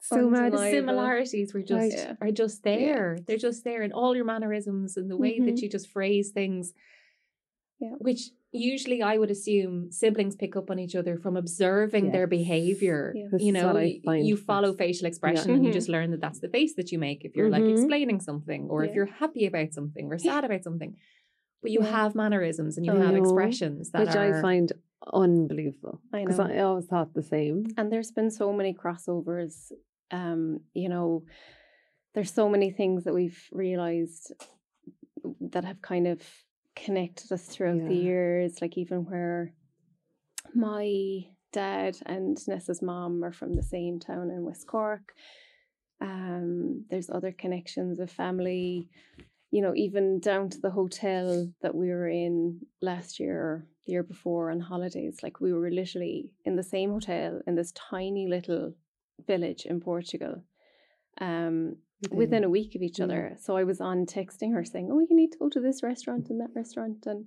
[0.00, 0.52] So mad.
[0.52, 2.14] the similarities were just Yeah.
[2.20, 3.18] are just there.
[3.26, 5.62] They're just there, and all your mannerisms and the way that Mhm.
[5.62, 6.72] you just phrase things.
[7.80, 7.94] Yeah.
[7.98, 13.12] Which usually I would assume siblings pick up on each other from observing their behavior.
[13.14, 13.24] Yeah.
[13.32, 14.78] This You know, what I y- find you follow best.
[14.78, 17.50] facial expression and you just learn that that's the face that you make if you're
[17.50, 17.72] like Mhm.
[17.72, 20.96] explaining something or if you're happy about something or sad about something.
[21.66, 24.72] But you have mannerisms and you I have know, expressions that Which are I find
[25.12, 26.00] unbelievable.
[26.12, 26.24] I know.
[26.26, 26.38] Because.
[26.38, 27.66] I always thought the same.
[27.76, 29.72] and there's been so many crossovers
[30.12, 31.24] um you know
[32.14, 34.32] there's so many things that we've realized
[35.52, 36.22] that have kind of
[36.76, 39.52] connected us throughout the years like even where
[40.54, 40.86] my
[41.52, 45.06] dad and Nessa's mom are from the same town in West Cork
[46.00, 48.88] um there's other connections of family
[49.50, 53.92] you know even down to the hotel that we were in last year or the
[53.92, 58.26] year before on holidays like we were literally in the same hotel in this tiny
[58.28, 58.74] little
[59.26, 60.42] village in Portugal
[61.20, 61.76] um
[62.10, 63.04] within a week of each Yeah.
[63.06, 65.82] other so I was on texting her saying oh you need to go to this
[65.82, 67.26] restaurant and that restaurant and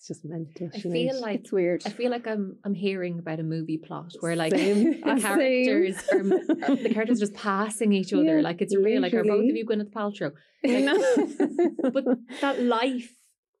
[0.00, 0.70] It's just mental.
[0.74, 4.14] I feel like it's weird I feel like I'm I'm hearing about a movie plot
[4.20, 4.92] where like Same.
[5.04, 9.02] the characters are, are the characters are just passing each other Yeah, like it's real
[9.02, 9.58] like are both of literally.
[9.58, 10.32] you Gwyneth Paltrow
[10.64, 11.90] I know.
[11.92, 12.04] but
[12.40, 13.14] that life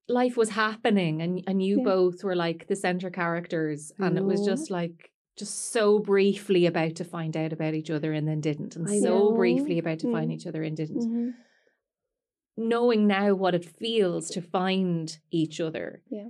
[0.08, 1.84] life was happening and and you Yeah.
[1.84, 6.94] both were like the center characters and it was just like just so briefly about
[6.96, 9.32] to find out about each other and then didn't and I so know.
[9.36, 10.34] briefly about to find Mm.
[10.36, 11.30] each other and didn't Mhm.
[12.56, 16.28] Knowing now what it feels to find each other Yeah.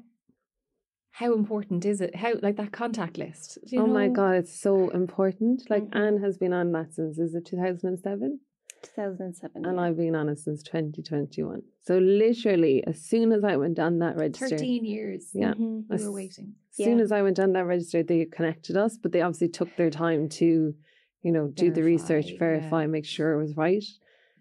[1.12, 4.58] how important is it how like that contact list do you oh my god, it's
[4.58, 5.68] so important.
[5.68, 5.96] Like Mhm.
[5.96, 8.40] Anne has been on that since is it 2007?
[8.82, 9.82] 2007 And yeah.
[9.82, 11.62] I've been on it since 2021.
[11.82, 15.52] So literally, as soon as I went on that register, 13 years Yeah.
[15.54, 15.84] Mhm.
[15.88, 18.96] we As- were waiting as soon as I went on that register, they connected us,
[18.96, 20.74] but they obviously took their time to,
[21.22, 22.58] you know, do the research, Verify, yeah.
[22.60, 23.84] verify, make sure it was right.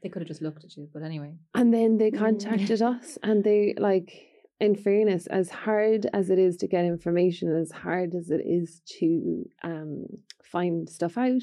[0.02, 2.18] They could have just looked at you but anyway And then they Mm.
[2.26, 4.26] contacted us and they like
[4.62, 8.82] in fairness, as hard as it is to get information, as hard as it is
[9.00, 10.06] to um
[10.44, 11.42] find stuff out,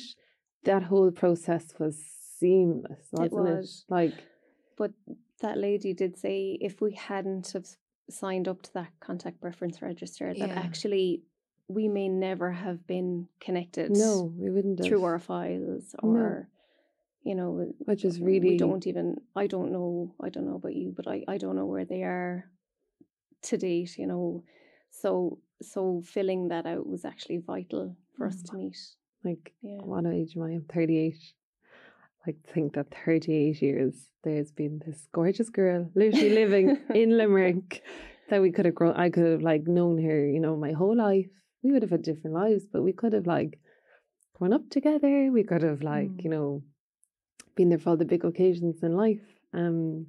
[0.65, 1.97] that whole process was
[2.39, 3.57] seamless, wasn't it?
[3.57, 3.85] was.
[3.89, 4.13] Like
[4.77, 4.93] But
[5.41, 7.67] that lady did say if we hadn't have
[8.11, 10.59] signed up to that contact preference register, that Yeah.
[10.67, 11.23] actually
[11.69, 14.87] we may never have been connected no, we wouldn't have.
[14.89, 16.45] through our files No.
[17.29, 17.51] You know
[17.89, 19.07] which is really we don't even
[19.43, 22.03] I don't know I don't know about you, but I, I don't know where they
[22.14, 22.45] are
[23.49, 24.45] to date, you know.
[24.91, 25.39] So
[25.72, 25.81] so
[26.14, 28.47] filling that out was actually vital for us Mm.
[28.51, 28.79] to meet.
[29.29, 29.83] like Yeah.
[29.91, 30.51] what age am I?
[30.57, 31.16] I'm 38.
[32.27, 36.66] Like think that 38 years there's been this gorgeous girl literally living
[37.03, 37.83] in Limerick
[38.31, 38.95] that we could have grown.
[39.05, 41.31] I could have like known her, you know, my whole life.
[41.62, 43.53] We would have had different lives, but we could have like
[44.37, 45.31] grown up together.
[45.39, 46.24] We could have like Mm.
[46.24, 46.62] you know
[47.57, 49.21] been there for all the big occasions in life.
[49.53, 50.07] Um,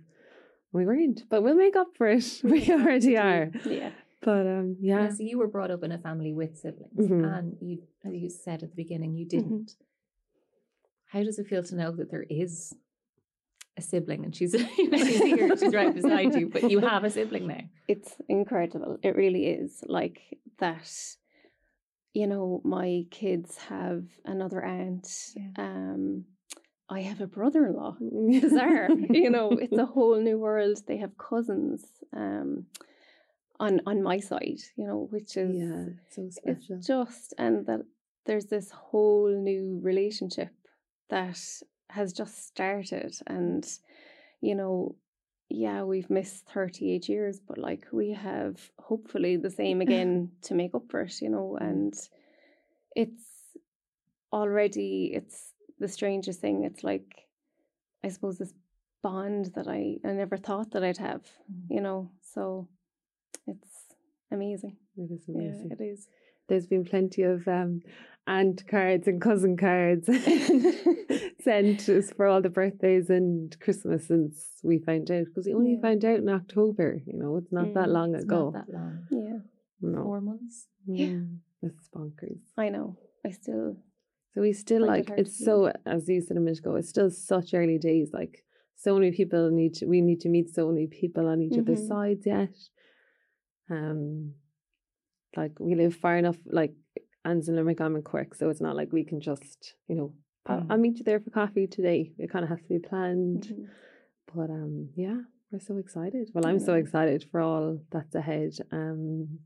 [0.74, 2.26] we weren't, but we'll make up for it.
[2.44, 3.50] We already are.
[3.66, 3.92] Yeah.
[4.22, 7.38] But um, yeah, Yeah, so you were brought up in a family with siblings, Mhm.
[7.38, 9.38] and you, as you said at the beginning, you Mm-hmm.
[9.38, 9.76] didn't.
[11.06, 12.74] How does it feel to know that there is
[13.78, 17.04] a sibling, and she's you know, she's here, she's right beside you, but you have
[17.06, 17.62] a sibling now?
[17.88, 18.98] it's incredible.
[19.04, 19.82] It really is.
[19.88, 20.20] Like
[20.60, 20.92] that,
[22.14, 25.08] you know, my kids have another aunt.
[25.36, 25.52] Yeah.
[25.58, 26.26] Um,
[26.90, 27.98] I have a brother in law.
[28.00, 28.90] Bizarre.
[29.10, 30.82] you know, it's a whole new world.
[30.88, 31.84] They have cousins
[32.16, 32.66] um
[33.60, 36.78] on on my side, you know, which is yeah, so special.
[36.78, 37.82] it's just and that
[38.26, 40.52] there's this whole new relationship
[41.10, 41.40] that
[41.90, 43.66] has just started and
[44.42, 44.96] you know
[45.50, 50.76] yeah we've missed 38 years but like we have hopefully the same again to make
[50.76, 51.94] up for it you know and
[52.96, 53.24] it's
[54.34, 57.28] already it's the strangest thing it's like
[58.04, 58.54] i suppose this
[59.04, 61.22] bond that i i never thought that i'd have
[61.70, 62.68] you know so
[63.48, 63.70] it's
[64.32, 65.72] amazing It is yeah amazing.
[65.72, 66.08] it is
[66.50, 67.82] There's been plenty of um,
[68.26, 70.08] aunt cards and cousin cards
[71.44, 75.74] sent us for all the birthdays and Christmas since we found out because we only
[75.76, 75.82] Yeah.
[75.82, 77.00] found out in October.
[77.06, 78.52] You know, it's not that Mm, long It's ago.
[78.52, 79.08] not that long.
[79.12, 79.40] yeah
[79.82, 80.04] No.
[80.04, 80.68] four months.
[80.86, 81.22] Yeah.
[81.62, 82.40] It's bonkers.
[82.58, 82.98] I know.
[83.26, 83.78] I still.
[84.38, 87.56] So we still like it's so as you said a minute ago, it's still such
[87.56, 88.12] early days.
[88.14, 88.44] Like
[88.76, 91.82] so many people need to we need to meet so many people on each other's
[91.82, 91.88] Mhm.
[91.88, 92.56] sides yet.
[93.72, 94.36] Um
[95.36, 96.76] like we live far enough like
[97.26, 100.14] Anne's in Limerick, I'm in Cork, so it's not like we can just, you know,
[100.46, 100.68] "Pa- Mm.
[100.70, 102.14] I'll meet you there for coffee today.
[102.20, 103.46] It kind of has to be planned.
[103.48, 103.68] Mhm.
[104.36, 105.22] But um yeah,
[105.52, 106.30] we're so excited.
[106.36, 108.54] Well, I'm so excited for all that's ahead.
[108.72, 109.40] Um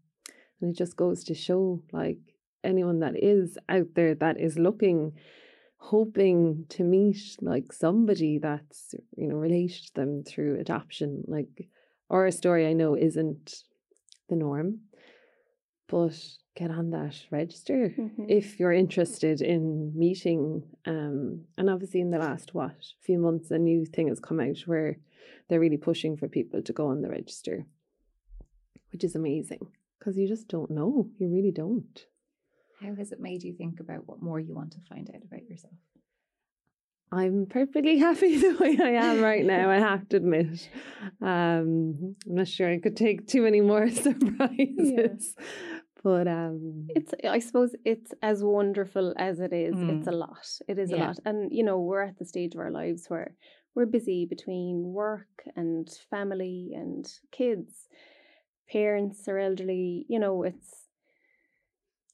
[0.60, 2.20] and it just goes to show like
[2.64, 5.14] anyone that is out there that is looking
[5.78, 11.68] hoping to meet like somebody that's you know related to them through adoption like
[12.10, 13.64] our story I know isn't
[14.30, 14.82] the norm
[15.88, 16.16] but
[16.56, 18.26] get on that register Mhm.
[18.30, 23.58] if you're interested in meeting um and obviously in the last what few months a
[23.58, 24.98] new thing has come out where
[25.48, 27.66] they're really pushing for people to go on the register
[28.92, 32.06] which is amazing because you just don't know you really don't
[32.82, 35.44] How has it made you think about what more you want to find out about
[35.48, 35.74] yourself?
[37.12, 40.70] I'm perfectly happy the way I am right now, I have to admit.
[41.22, 45.36] Um, I'm not sure I could take too many more surprises.
[46.04, 47.14] But um It's.
[47.30, 49.76] I suppose it's as wonderful as it is.
[49.76, 50.14] It's Mm.
[50.14, 50.48] a lot.
[50.68, 53.36] It is a lot, and you know we're at the stage of our lives where
[53.76, 57.88] we're busy between work and family and kids.
[58.72, 60.06] Parents are elderly.
[60.10, 60.81] You know, it's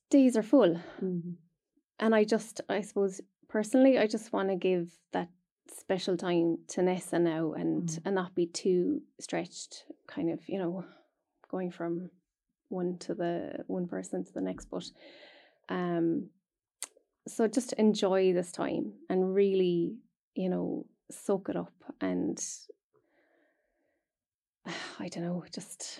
[0.09, 0.79] days are full.
[1.01, 1.35] mhm.
[1.99, 5.29] and I just, I suppose, personally, I just want to give that
[5.69, 7.99] special time to Nessa now, and Mm.
[8.05, 9.85] and not be too stretched.
[10.07, 10.85] Kind of, you know,
[11.49, 12.11] going from
[12.69, 14.91] one to the one person to the next, but
[15.69, 16.29] um,
[17.27, 19.97] so just enjoy this time and really,
[20.35, 22.37] you know, soak it up and
[24.99, 25.99] I don't know, just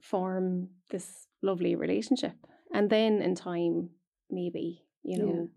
[0.00, 2.36] form this lovely relationship.
[2.72, 3.90] And then in time,
[4.30, 5.24] maybe, you Yeah.
[5.24, 5.48] know,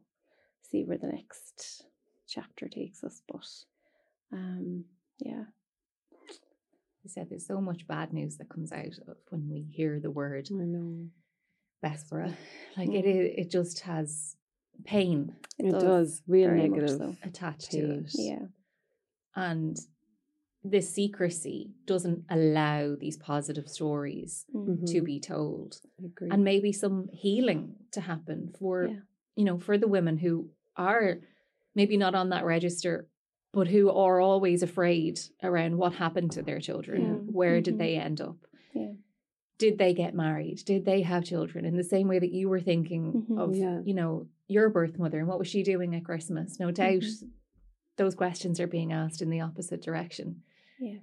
[0.63, 1.85] see where the next
[2.27, 3.21] chapter takes us.
[3.27, 3.47] But
[4.31, 4.85] um,
[5.19, 5.45] yeah.
[7.03, 10.09] You said there's so much bad news that comes out of when we hear the
[10.11, 11.09] word I know.
[11.83, 12.33] Bessborough.
[12.75, 13.25] Like it Mm.
[13.31, 14.35] is, it just has
[14.85, 16.97] pain It, does, real negative.
[16.97, 17.15] so.
[17.23, 18.09] attached to it.
[18.15, 18.47] Yeah.
[19.35, 19.77] And
[20.71, 24.85] this secrecy doesn't allow these positive stories Mm.
[24.91, 25.79] to be told.
[26.31, 28.99] And maybe some healing to happen for Yeah.
[29.35, 31.19] you know for the women who are
[31.75, 33.07] maybe not on that register
[33.53, 37.13] but who are always afraid around what happened to their children Yeah.
[37.39, 37.77] where did Mhm.
[37.77, 38.37] they end up
[38.73, 38.93] Yeah.
[39.57, 42.59] did they get married did they have children in the same way that you were
[42.71, 43.39] thinking Mhm.
[43.39, 43.55] of
[43.87, 47.29] you know your birth mother and what was she doing at christmas no doubt Mhm.
[47.97, 50.43] those questions are being asked in the opposite direction
[50.79, 50.99] Yeah.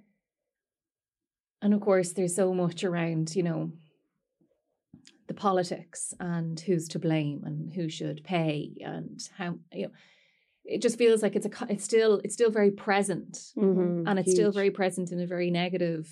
[1.63, 3.73] and of course, there's so much around, you know,
[5.29, 9.93] the politics and who's to blame and who should pay and how you know.
[10.65, 14.31] It just feels like it's a it's still it's still very present Mhm, and it's
[14.33, 16.09] still very present in a very negative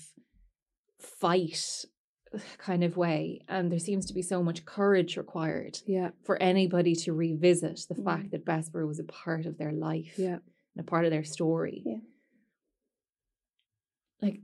[0.99, 1.85] fight
[2.57, 3.41] kind of way.
[3.47, 7.95] And there seems to be so much courage required Yeah, for anybody to revisit the
[7.95, 8.03] Mm.
[8.05, 10.39] fact that Bessborough was a part of their life yeah.
[10.75, 11.83] and a part of their story.
[11.85, 11.97] Yeah.
[14.21, 14.39] Like,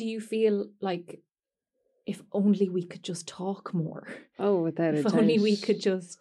[0.00, 1.08] do you feel like
[2.12, 4.04] if only we could just talk more?
[4.38, 6.18] Oh, without if only we could just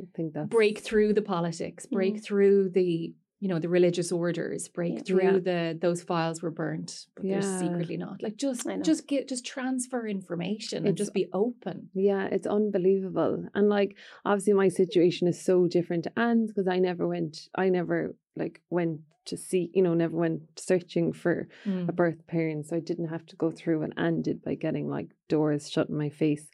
[0.00, 2.24] I think that's break through the politics, break Mm.
[2.26, 5.02] through the you know the religious orders, break Yeah.
[5.06, 5.38] through Yeah.
[5.50, 8.16] the those files were burnt, but they're secretly not.
[8.26, 11.76] Like just just get just transfer information and just be open.
[12.10, 13.34] Yeah, it's unbelievable.
[13.56, 13.90] And like
[14.24, 17.98] obviously my situation is so different to Anne's because I never went I never
[18.42, 21.88] like went to see, you know, never went searching for Mm.
[21.88, 22.66] a birth parent.
[22.66, 25.88] So I didn't have to go through what Anne did by getting like doors shut
[25.88, 26.48] in my face.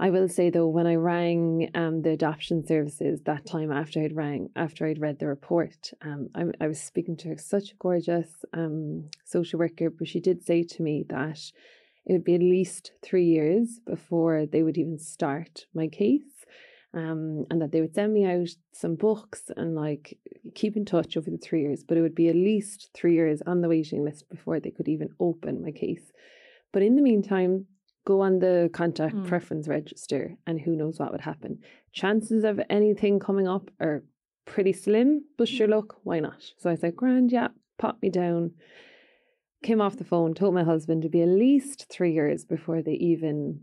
[0.00, 4.14] I will say though, when I rang um, the adoption services that time after I'd
[4.14, 8.44] rang, after I'd read the report, um, I, I was speaking to such a gorgeous
[8.52, 11.40] um, social worker, but she did say to me that
[12.06, 16.37] it would be at least three years before they would even start my case.
[16.94, 20.18] Um, and that they would send me out some books and like
[20.54, 23.42] keep in touch over the three years, but it would be at least three years
[23.42, 26.10] on the waiting list before they could even open my case.
[26.72, 27.66] But in the meantime,
[28.06, 29.26] go on the contact Mm.
[29.26, 31.58] preference register and who knows what would happen.
[31.92, 34.02] Chances of anything coming up are
[34.46, 36.42] pretty slim, but sure look, why not?
[36.56, 38.52] So I said, Grand, yeah, pop me down.
[39.62, 42.94] Came off the phone, told my husband to be at least three years before they
[42.94, 43.60] even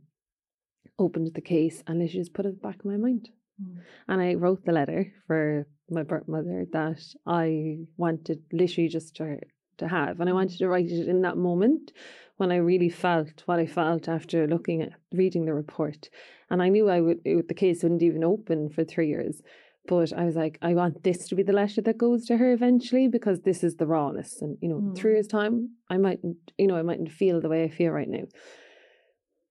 [0.97, 3.29] opened the case, and it just put it back in my mind.
[3.61, 3.77] Mm.
[4.07, 9.37] And I wrote the letter for my birth mother that I wanted literally just to,
[9.77, 10.19] to have.
[10.19, 11.91] And I wanted to write it in that moment
[12.37, 16.09] when I really felt what I felt after looking at reading the report.
[16.49, 19.41] And I knew I would it, the case wouldn't even open for three years.
[19.87, 22.51] But I was like, I want this to be the letter that goes to her
[22.51, 24.41] eventually because this is the rawness.
[24.41, 24.97] And you know, Mm.
[24.97, 28.09] three years time, I mightn't, you know, I mightn't feel the way I feel right
[28.09, 28.23] now.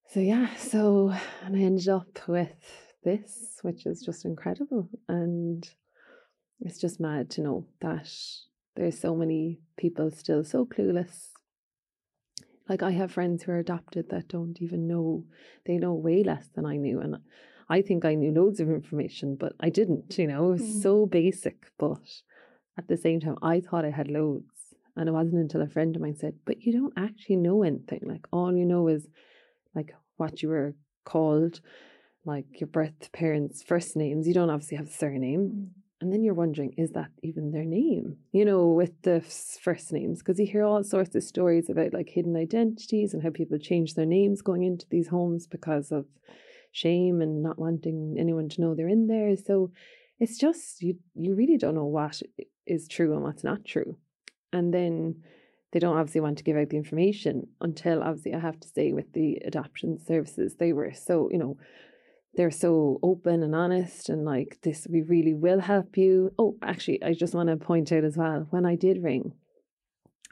[0.09, 2.53] So yeah, so and I ended up with
[3.03, 4.89] this, which is just incredible.
[5.09, 5.69] And
[6.61, 8.09] it's just mad to know that
[8.77, 11.29] there's so many people still so clueless.
[12.69, 15.25] Like I have friends who are adopted that don't even know
[15.67, 17.01] they know way less than I knew.
[17.01, 17.17] And
[17.69, 20.83] I think I knew loads of information, but I didn't, you know, it was Mm.
[20.83, 21.67] so basic.
[21.79, 22.23] But
[22.79, 24.75] at the same time, I thought I had loads.
[24.97, 28.03] And it wasn't until a friend of mine said, But you don't actually know anything.
[28.05, 29.09] Like all you know is
[29.75, 31.61] like what you were called,
[32.25, 34.27] like your birth parents' first names.
[34.27, 35.51] You don't obviously have a surname.
[35.55, 35.69] Mm.
[36.01, 38.19] And then you're wondering, is that even their name?
[38.33, 41.95] You know, with the f- first names, because you hear all sorts of stories about
[41.95, 46.05] like hidden identities and how people change their names going into these homes because of
[46.73, 49.35] shame and not wanting anyone to know they're in there.
[49.37, 49.71] So
[50.19, 52.21] it's just you you really don't know what
[52.67, 53.97] is true and what's not true.
[54.53, 55.23] And then
[55.75, 58.93] they don't obviously want to give out the information until obviously I have to say
[58.93, 61.57] with the adoption services, they were so, you know,
[62.37, 66.33] they're so open and honest and like this we really will help you.
[66.39, 69.33] Oh, actually I just want to point out as well, when I did ring,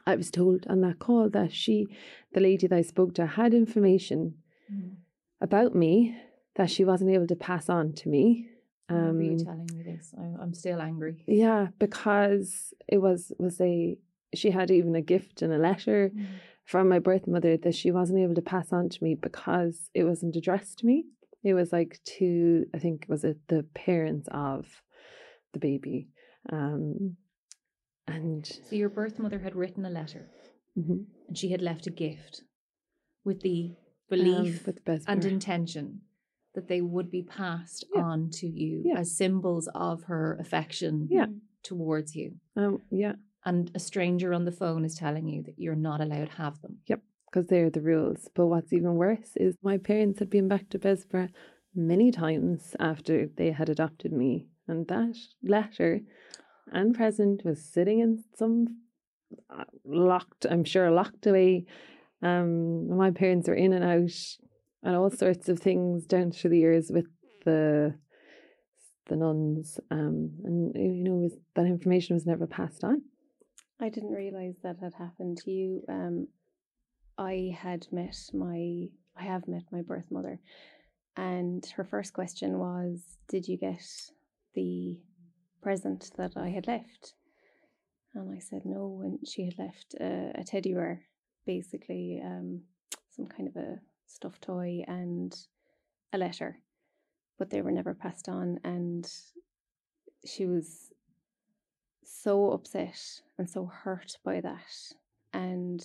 [0.06, 1.86] I was told on that call that she
[2.32, 4.34] the lady that I spoke to had information
[4.72, 4.94] Mm.
[5.40, 6.16] about me
[6.54, 8.48] that she wasn't able to pass on to me.
[8.88, 10.14] Remember you Um, telling me this.
[10.16, 11.24] I, I'm still angry.
[11.26, 13.98] yeah, because it was was a
[14.34, 16.26] she had even a gift and a letter Mm.
[16.64, 20.04] from my birth mother that she wasn't able to pass on to me because it
[20.04, 21.04] wasn't addressed to me.
[21.42, 24.66] It was like to I think was it the parents of
[25.52, 26.08] the baby.
[26.50, 27.16] Um
[28.06, 30.28] and So your birth mother had written a letter
[30.78, 32.42] mhm, and she had left a gift
[33.24, 33.76] with the um,
[34.08, 35.04] belief with Besmer.
[35.08, 36.02] and intention
[36.54, 38.02] that they would be passed Yeah.
[38.02, 38.98] on to you Yeah.
[39.00, 41.26] as symbols of her affection Yeah.
[41.62, 42.40] towards you.
[42.56, 43.14] um, yeah,
[43.44, 46.60] And a stranger on the phone is telling you that you're not allowed to have
[46.62, 46.78] them.
[46.86, 48.28] Yep, because they're the rules.
[48.34, 51.30] But what's even worse is my parents had been back to Bessborough
[51.74, 56.00] many times after they had adopted me, and that letter
[56.70, 58.82] and present was sitting in some
[59.50, 61.66] uh, locked, I'm sure, locked away.
[62.22, 64.12] Um, my parents were in and out,
[64.82, 67.06] and all sorts of things down through the years with
[67.44, 67.94] the
[69.06, 69.80] the nuns.
[69.90, 73.02] Um, and you know, was, that information was never passed on.
[73.80, 75.82] I didn't realize that had happened to you.
[75.88, 76.28] Um,
[77.18, 80.40] I had met my, I have met my birth mother,
[81.16, 83.84] and her first question was, "Did you get
[84.54, 84.98] the
[85.62, 87.14] present that I had left?"
[88.14, 91.02] And I said no, and she had left a, a teddy bear,
[91.46, 92.62] basically um,
[93.10, 95.34] some kind of a stuffed toy and
[96.12, 96.60] a letter,
[97.38, 99.10] but they were never passed on, and
[100.24, 100.91] she was
[102.14, 102.98] so upset
[103.38, 104.92] and so hurt by that.
[105.32, 105.82] And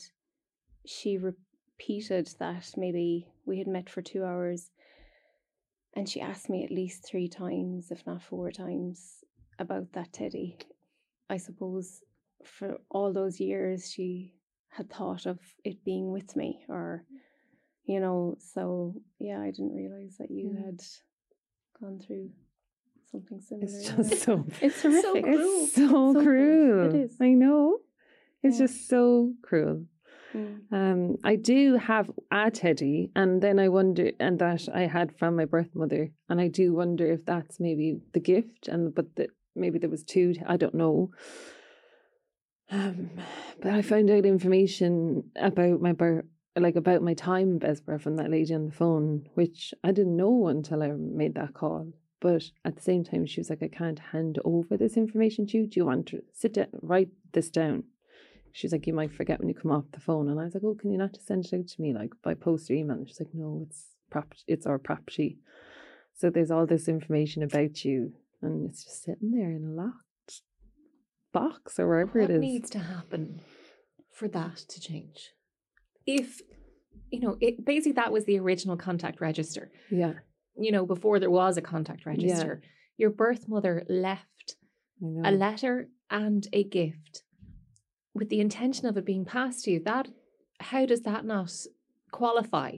[0.85, 4.71] she repeated that maybe we had met for two hours.
[5.93, 9.23] And she asked me at least three times, if not four times,
[9.57, 10.57] about that teddy.
[11.29, 12.01] I suppose
[12.43, 14.33] for all those years she
[14.69, 17.03] had thought of it being with me or
[17.85, 20.65] you know, so yeah, I didn't realise that you Mm.
[20.65, 20.81] had
[21.79, 22.31] gone through
[23.11, 23.65] something similar.
[23.67, 25.25] It's just so It's horrific.
[25.27, 26.95] It's so, So cruel.
[26.95, 27.17] It is.
[27.21, 27.79] I know.
[28.43, 28.65] It's Yeah.
[28.65, 29.85] just so cruel.
[30.33, 30.59] Mm.
[30.71, 35.35] Um, I do have a teddy, and then I wonder, and that I had from
[35.37, 39.29] my birth mother, and I do wonder if that's maybe the gift, and but that
[39.55, 40.33] maybe there was two.
[40.45, 41.11] I don't know.
[42.69, 43.11] Um,
[43.61, 46.25] but I found out information about my birth,
[46.57, 50.47] like about my time Bessborough from that lady on the phone, which I didn't know
[50.47, 51.93] until I made that call.
[52.19, 55.57] But at the same time, she was like, "I can't hand over this information to
[55.57, 55.67] you.
[55.67, 57.83] Do you want to sit down, write this down?"
[58.51, 60.55] She was like, "You might forget when you come off the phone." And I was
[60.55, 62.73] like, "Oh, can you not just send it out to me, like by post or
[62.73, 65.37] email?" And she's like, "No, it's prop, it's our property."
[66.15, 70.41] So there's all this information about you, and it's just sitting there in a locked
[71.31, 72.29] box or wherever it is.
[72.29, 72.41] what it is.
[72.41, 73.41] needs to happen
[74.11, 75.33] for that to change?
[76.07, 76.41] If
[77.11, 79.69] you know, it basically that was the original contact register.
[79.91, 80.13] yeah,
[80.57, 82.61] You know, before there was a contact register,
[82.97, 84.55] your birth mother left
[85.23, 87.23] a letter and a gift
[88.13, 89.81] with the intention of it being passed to you.
[89.83, 90.07] That
[90.59, 91.51] how does that not
[92.11, 92.77] qualify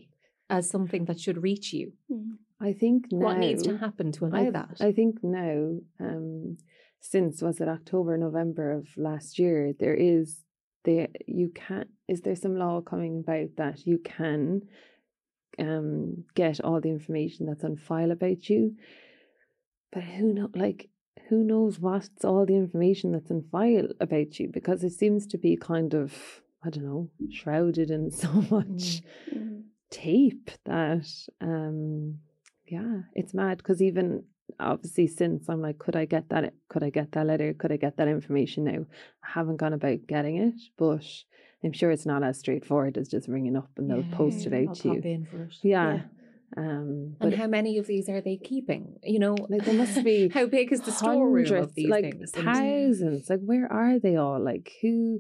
[0.50, 1.94] as something that should reach you?
[2.12, 2.38] Mm.
[2.62, 4.78] I think now, what needs to happen to allow I, that?
[4.82, 6.58] I think now, um,
[7.00, 10.44] since was it October, November of last year, there is
[10.86, 14.62] there you can is there some law coming about that you can
[15.60, 18.76] um get all the information that's on file about you.
[19.92, 20.90] But who know like
[21.28, 24.48] who knows what's all the information that's on file about you?
[24.50, 29.02] Because it seems to be kind of i don't know shrouded in so much
[29.34, 29.64] Mhm.
[29.90, 31.08] tape that
[31.42, 32.20] um
[32.68, 33.58] yeah it's mad.
[33.58, 34.24] Because even
[34.60, 37.54] obviously since i'm like could i get that could i get that letter?
[37.54, 38.86] Could i get that information now?
[39.24, 41.06] I haven't gone about getting it but
[41.64, 44.70] i'm sure it's not as straightforward as just ringing up and they'll post it I'll
[44.70, 45.54] out to pop you it.
[45.64, 46.02] yeah,
[46.58, 48.98] um And but how many of these are they keeping?
[49.04, 52.32] You know, Like, there must be how big is the storeroom of these like things?
[52.34, 55.20] And- thousands like where are they all like who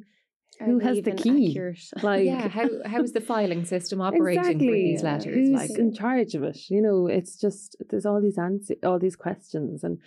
[0.60, 1.80] Are who has the key accurate?
[2.04, 5.36] like yeah, how how is the filing system operating for these letters?
[5.36, 6.58] Who's like, in charge of it?
[6.70, 10.00] You know, it's just there's all these answer, all these questions, and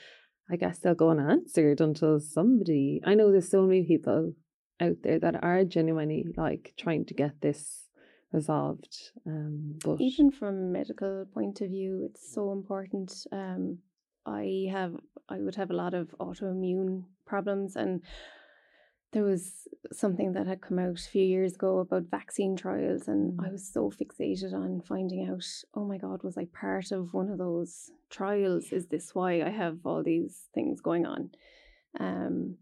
[0.52, 3.00] I guess they'll go unanswered until somebody.
[3.10, 4.34] I know there's so many people
[4.82, 7.88] out there that are genuinely like trying to get this
[8.32, 9.12] resolved.
[9.26, 13.26] Um, but even from a medical point of view, it's so important.
[13.30, 13.78] Um,
[14.26, 14.94] I have,
[15.28, 18.02] I would have a lot of autoimmune problems, and
[19.12, 23.38] there was something that had come out a few years ago about vaccine trials, and
[23.40, 23.52] I Mm.
[23.52, 25.44] was so fixated on finding out.
[25.74, 28.72] Oh my God, was I part of one of those trials?
[28.72, 31.30] Is this why I have all these things going on?
[32.00, 32.56] Um,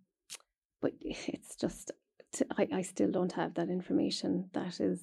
[0.81, 1.93] but it's just,
[2.33, 4.51] t- I, I still don't have that information.
[4.53, 5.01] That is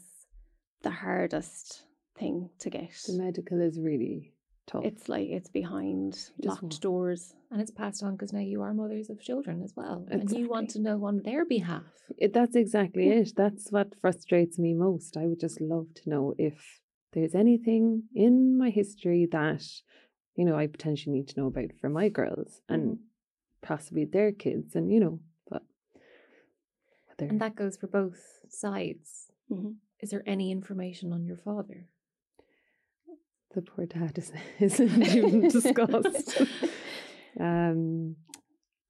[0.84, 1.84] the hardest
[2.17, 2.91] thing to get.
[3.07, 4.34] the medical is really
[4.67, 4.86] tough.
[4.86, 7.34] It's like it's behind Just locked want- doors.
[7.51, 10.49] and it's passed on because now you are mothers of children as well, and you
[10.49, 11.84] want to know on their behalf.
[12.17, 13.15] It, that's exactly Yeah.
[13.21, 13.34] it.
[13.36, 15.17] That's what frustrates me most.
[15.17, 16.82] I would just love to know if
[17.13, 19.63] there's anything in my history that,
[20.36, 23.01] you know, I potentially need to know about for my girls and mm-hmm.
[23.61, 25.19] possibly their kids, and you know,
[27.20, 29.32] And that goes for both sides.
[29.51, 29.76] Mhm.
[30.01, 31.88] Is there any information on your father?
[33.55, 36.41] the poor dad is isn't even discussed.
[37.39, 38.15] um,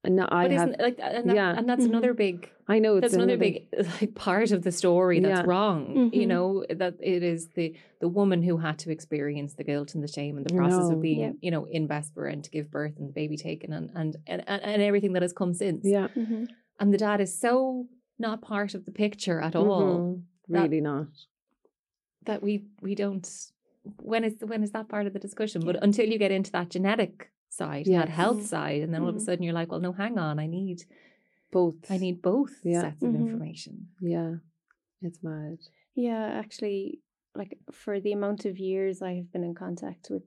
[0.04, 0.68] and no, I but have.
[0.68, 1.56] isn't like and, that, yeah.
[1.56, 1.88] and that's Mhm.
[1.88, 3.68] another big I know it's that's another big
[4.00, 5.46] like part of the story that's Yeah.
[5.46, 6.28] wrong you Mhm.
[6.28, 10.08] know that it is the the woman who had to experience the guilt and the
[10.08, 10.96] shame and the process No.
[10.96, 11.32] of being Yeah.
[11.40, 14.44] you know in Vesper and to give birth and the baby taken and and and,
[14.46, 16.08] and, and everything that has come since Yeah,
[16.80, 17.86] and the dad is so
[18.18, 21.08] not part of the picture at all mhm, that- really not.
[22.24, 23.26] that we we don't
[24.02, 26.68] when is when is that part of the discussion but until you get into that
[26.68, 28.16] genetic side and that Yes.
[28.16, 29.24] health side and then all of a Mhm.
[29.24, 30.84] sudden you're like well no hang on I need
[31.50, 31.90] Both.
[31.90, 32.82] I need both Yeah.
[32.82, 33.20] sets of Mhm.
[33.20, 34.36] information Yeah,
[35.00, 35.58] it's mad.
[35.94, 37.00] Yeah, actually,
[37.34, 40.24] like for the amount of years I have been in contact with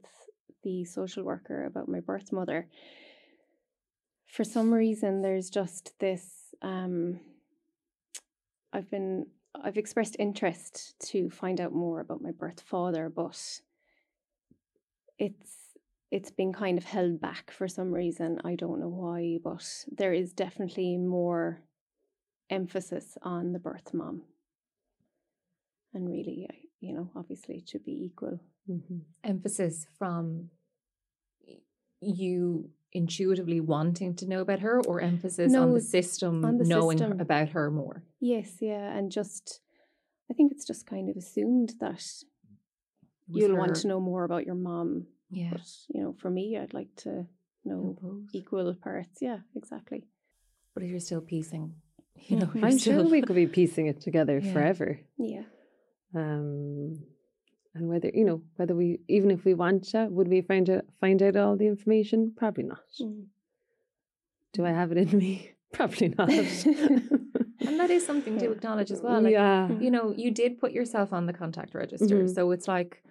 [0.64, 2.68] the social worker about my birth mother,
[4.26, 7.20] for some reason there's just this um
[8.74, 13.62] I've been I've expressed interest to find out more about my birth father, but
[15.18, 15.58] it's
[16.10, 18.40] it's been kind of held back for some reason.
[18.44, 21.64] I don't know why, but there is definitely more
[22.50, 24.24] emphasis on the birth mom.
[25.94, 26.48] And really,
[26.82, 28.40] you know, obviously it should be equal.
[28.66, 30.50] hmm emphasis from
[32.02, 36.98] you intuitively wanting to know about her or emphasis on the system on the knowing
[36.98, 37.20] system.
[37.22, 39.62] about her more Yes, yeah, and just
[40.30, 42.04] I think it's just kind of assumed that
[43.28, 45.08] you'll want to know more about your mom.
[45.30, 47.26] yeah But you know, for me, I'd like to
[47.66, 47.96] know
[48.34, 49.22] equal parts.
[49.22, 50.04] Yeah, exactly.
[50.74, 51.76] but you're still piecing
[52.28, 52.50] you know.
[52.62, 54.54] I'm sure we could be piecing it together Yeah.
[54.54, 55.00] forever.
[55.18, 55.44] Yeah.
[56.14, 57.00] Um,
[57.74, 60.86] and whether you know whether we even if we want to, would we find out
[61.00, 62.34] find out all the information?
[62.36, 62.80] Probably not.
[63.02, 63.26] Mm.
[64.54, 65.52] Do I have it in me?
[65.74, 66.30] Probably not.
[66.30, 69.70] and that is something to acknowledge as well like yeah.
[69.80, 72.34] you know you did put yourself on the contact register Mhm.
[72.36, 73.02] so it's like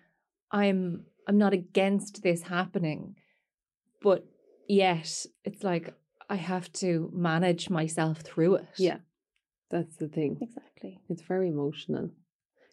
[0.50, 3.14] i'm i'm not against this happening
[4.02, 4.26] but
[4.68, 5.94] yet it's like
[6.28, 8.98] i have to manage myself through it Yeah.
[9.70, 10.36] That's the thing.
[10.42, 11.00] Exactly.
[11.08, 12.10] It's very emotional.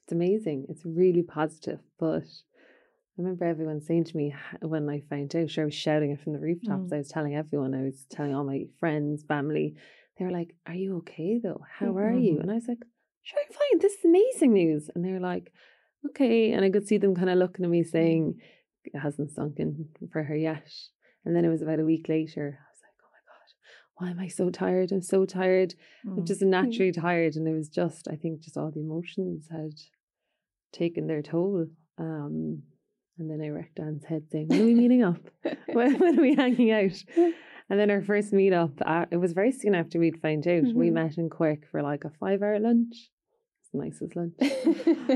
[0.08, 0.68] It's amazing.
[0.70, 1.80] It's really positive.
[2.00, 6.12] But I remember everyone saying to me when I found out, sure, I was shouting
[6.12, 6.92] it from the rooftops.
[6.92, 6.94] Mm.
[6.94, 9.76] I was telling everyone, I was telling all my friends, family.
[10.18, 11.62] They were like, Are you okay though?
[11.70, 12.36] How are you?
[12.36, 12.42] Mhm.
[12.44, 12.78] And I was like,
[13.22, 13.80] Sure, I'm fine.
[13.82, 14.90] This is amazing news.
[14.96, 15.52] And they're like,
[16.12, 16.54] Okay.
[16.54, 18.40] And I could see them kind of looking at me saying,
[18.86, 20.72] It hasn't sunk in for her yet.
[21.26, 22.58] And then it was about a week later.
[22.62, 23.50] I was like, Oh my God,
[23.98, 24.94] why am I so tired?
[24.94, 25.76] I'm so tired.
[26.06, 26.28] I'm Mm.
[26.28, 29.74] just naturally tired, and it was just I think just all the emotions had
[30.72, 31.66] taken their toll.
[31.98, 32.64] Um,
[33.20, 35.20] and then I wrecked Dan's head saying, "When are we meeting up?
[35.74, 37.04] when, when are we hanging out?"
[37.70, 40.64] And then our first meetup, uh, it was very soon after we'd found out.
[40.74, 40.94] We Mhm.
[40.94, 42.94] met in Cork for like a five hour lunch.
[43.60, 44.36] It's the nicest lunch.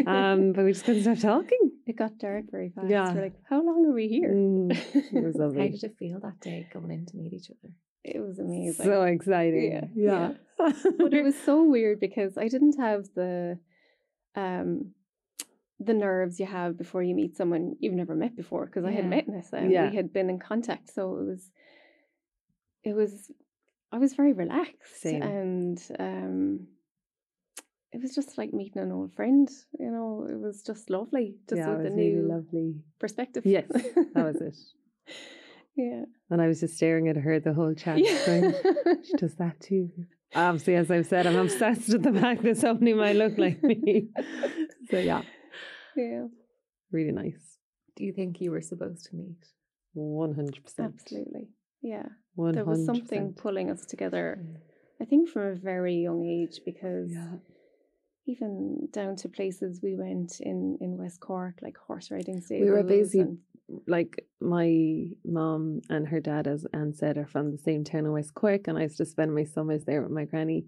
[0.06, 1.72] um, but we just couldn't stop talking.
[1.88, 2.90] it got dark very fast.
[2.90, 3.14] Yeah.
[3.14, 4.32] We're like, how long are we here?
[4.34, 5.62] Mm, it was lovely.
[5.62, 7.74] How did it feel that day going in to meet each other?
[8.04, 8.86] It was amazing.
[8.86, 9.72] So exciting.
[9.72, 10.34] Yeah, Yeah.
[10.98, 13.60] but it was so weird because I didn't have the
[14.36, 14.92] um
[15.86, 19.06] the nerves you have before you meet someone you've never met before because I had
[19.10, 19.90] met Nessa and Yeah.
[19.90, 21.52] we had been in contact so it was
[22.84, 23.32] it was
[23.92, 25.22] I was very relaxed Same.
[25.24, 26.68] and um
[27.94, 31.60] it was just like meeting an old friend you know it was just lovely just
[31.60, 32.76] yeah, it with a really lovely.
[33.00, 34.58] perspective Yes, that was it.
[35.76, 37.98] yeah And I was just staring at her the whole chat.
[38.26, 38.54] going,
[39.04, 39.90] she does that too.
[40.34, 44.08] Obviously, as I've said, I'm obsessed with the fact that somebody might look like me.
[44.90, 45.24] so yeah,
[45.96, 46.26] yeah
[46.92, 47.58] really nice.
[47.96, 49.42] Do you think you were supposed to meet?
[49.94, 50.94] One hundred percent.
[51.02, 51.50] absolutely
[51.82, 54.44] yeah One there was something pulling us together
[55.02, 57.38] I think from a very young age because Yeah.
[58.28, 62.66] even down to places we went in in West Cork, like horse riding stables.
[62.66, 63.40] We were and-
[63.88, 68.12] like my mom and her dad, as Anne said, are from the same town in
[68.12, 70.66] West Cork, and I used to spend my summers there with my granny.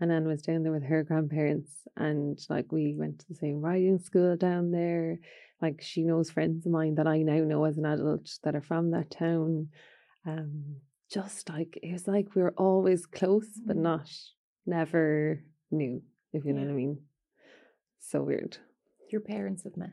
[0.00, 3.60] And Anne was down there with her grandparents, and like we went to the same
[3.60, 5.18] riding school down there.
[5.60, 8.62] Like she knows friends of mine that I now know as an adult that are
[8.62, 9.68] from that town.
[10.26, 10.76] Um,
[11.10, 13.82] just like it was like we were always close, but Mm.
[13.82, 14.10] not
[14.64, 16.66] never knew, if you know Yeah.
[16.66, 16.98] what I mean.
[17.98, 18.56] So weird.
[19.10, 19.90] Your parents have met.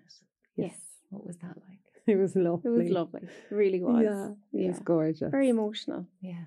[0.55, 0.79] yes,
[1.09, 1.79] What was that like?
[2.07, 2.71] It was lovely.
[2.71, 3.21] it was lovely.
[3.23, 4.03] It really was.
[4.03, 4.29] Yeah,
[4.63, 5.31] it was gorgeous.
[5.31, 6.07] Very emotional.
[6.21, 6.45] Yeah.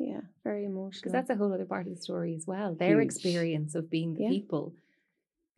[0.00, 1.00] Yeah, very emotional.
[1.02, 2.74] Because that's a whole other part of the story as well.
[2.74, 3.04] Their Huge.
[3.04, 4.30] experience of being the Yeah.
[4.30, 4.74] people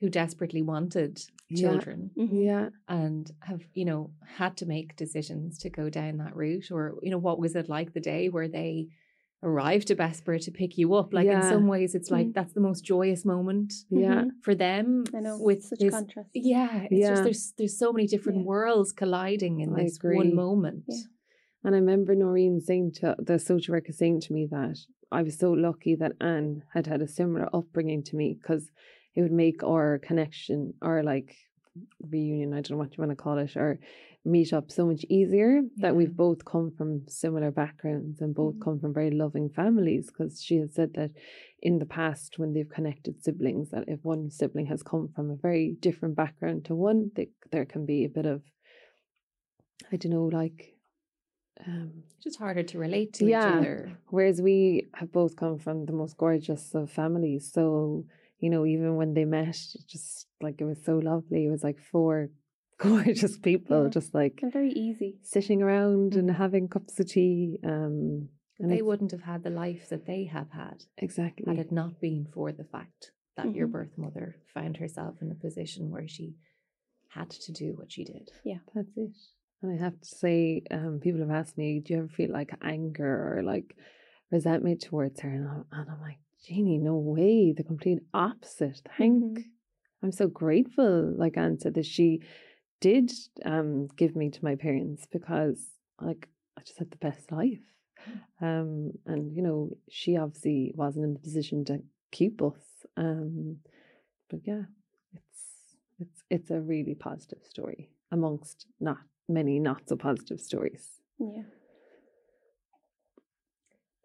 [0.00, 1.70] who desperately wanted Yeah.
[1.70, 2.44] children Mhm.
[2.44, 6.72] Yeah, and have, you know, had to make decisions to go down that route.
[6.72, 8.88] Or, you know, what was it like the day where they
[9.44, 11.12] arrived to Bessborough to pick you up?
[11.14, 12.34] Like in some ways it's like Mm.
[12.34, 14.24] that's the most joyous moment yeah.
[14.24, 14.30] Mhm.
[14.42, 15.04] for them.
[15.14, 15.38] I know.
[15.40, 16.30] With such this, contrast.
[16.34, 17.10] Yeah, it's Yeah.
[17.10, 18.44] just there's there's so many different Yeah.
[18.46, 20.16] worlds colliding in I this agree.
[20.16, 20.90] one moment.
[21.62, 21.68] Yeah.
[21.68, 24.78] And I remember Noreen saying to the social worker saying to me that
[25.10, 28.70] I was so lucky that Anne had had a similar upbringing to me because
[29.14, 31.36] it would make our connection or like
[32.10, 33.78] reunion, I don't know what you want to call it, or
[34.24, 38.60] meet up so much easier that we've both come from similar backgrounds and both Mhm.
[38.60, 40.06] come from very loving families.
[40.06, 41.10] Because she had said that
[41.60, 45.36] in the past, when they've connected siblings, that if one sibling has come from a
[45.36, 48.42] very different background to one, they, there can be a bit of,
[49.90, 50.76] I don't know, like,
[51.66, 53.40] um, just harder to relate to Yeah.
[53.40, 53.98] each other.
[54.08, 57.50] Whereas we have both come from the most gorgeous of families.
[57.52, 58.06] So,
[58.38, 61.46] you know, even when they met, it just like it was so lovely.
[61.46, 62.30] It was like four
[62.78, 63.90] gorgeous people Yeah.
[63.90, 65.18] just like And very easy.
[65.22, 66.34] sitting around and Mhm.
[66.36, 67.58] having cups of tea.
[67.64, 68.28] Um,
[68.58, 71.44] and they wouldn't have had the life that they have had exactly.
[71.46, 73.72] had it not been for the fact that your Mhm.
[73.72, 76.36] birth mother found herself in a position where she
[77.08, 78.30] had to do what she did.
[78.44, 79.16] Yeah, that's it.
[79.62, 82.52] And I have to say, um, people have asked me, do you ever feel like
[82.62, 83.76] anger or like
[84.30, 85.28] resentment towards her?
[85.30, 87.52] And I'm, and I'm like, Jeannie, no way.
[87.56, 88.82] The complete opposite.
[88.98, 89.38] Thank.
[89.38, 89.44] Mhm.
[90.02, 92.22] I'm so grateful, like Anne said, that she
[92.80, 93.12] did
[93.44, 95.64] um give me to my parents because
[96.00, 97.60] like I just had the best life.
[98.40, 102.60] Um and you know, she obviously wasn't in the position to keep us.
[102.96, 103.58] Um
[104.28, 104.62] but yeah,
[105.14, 108.98] it's it's it's a really positive story amongst not
[109.32, 110.88] many not so positive stories.
[111.18, 111.42] Yeah.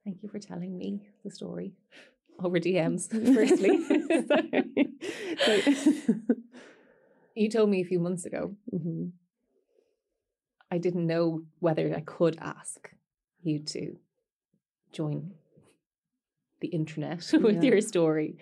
[0.04, 1.74] Thank you for telling me the story
[2.44, 3.74] over DMs, firstly.
[7.36, 9.12] You told me a few months ago Mhm.
[10.72, 12.90] I didn't know whether I could ask
[13.44, 13.96] you to
[14.92, 15.36] join
[16.62, 17.70] the internet with Yeah.
[17.70, 18.38] your story,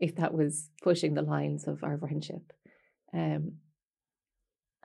[0.00, 2.52] if that was pushing the lines of our friendship.
[3.14, 3.58] Um,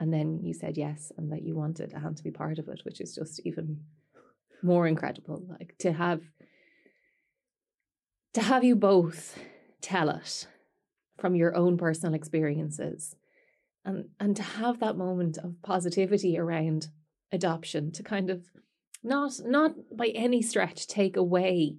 [0.02, 2.82] and then you said yes, and that you wanted Anne to be part of it,
[2.84, 3.82] which is just even
[4.64, 5.46] more incredible.
[5.48, 6.22] Like to have
[8.34, 9.38] to have you both
[9.80, 10.48] tell it
[11.20, 13.16] from your own personal experiences
[13.86, 16.88] and and to have that moment of positivity around
[17.32, 18.44] adoption to kind of
[19.04, 21.78] not not by any stretch take away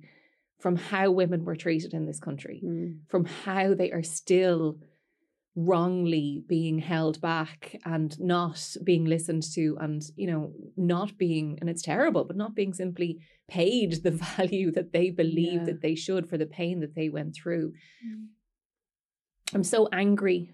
[0.60, 3.00] from how women were treated in this country Mm.
[3.08, 4.78] from how they are still
[5.54, 11.68] wrongly being held back and not being listened to and you know not being and
[11.68, 15.64] it's terrible but not being simply paid the value that they believe Yeah.
[15.64, 17.72] that they should for the pain that they went through
[18.06, 18.26] mm.
[19.54, 20.52] i'm so angry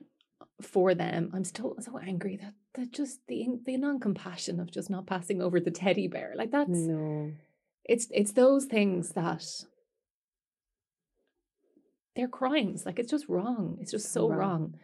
[0.62, 5.06] for them i'm still so angry that that just the the non-compassion of just not
[5.06, 7.30] passing over the teddy bear like that's No.
[7.84, 9.44] it's it's those things that
[12.16, 12.84] they're crimes.
[12.84, 13.78] Like it's just wrong.
[13.80, 14.38] It's just so Wrong.
[14.38, 14.74] wrong.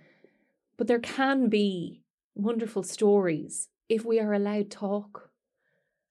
[0.76, 2.02] But there can be
[2.34, 5.30] wonderful stories if we are allowed talk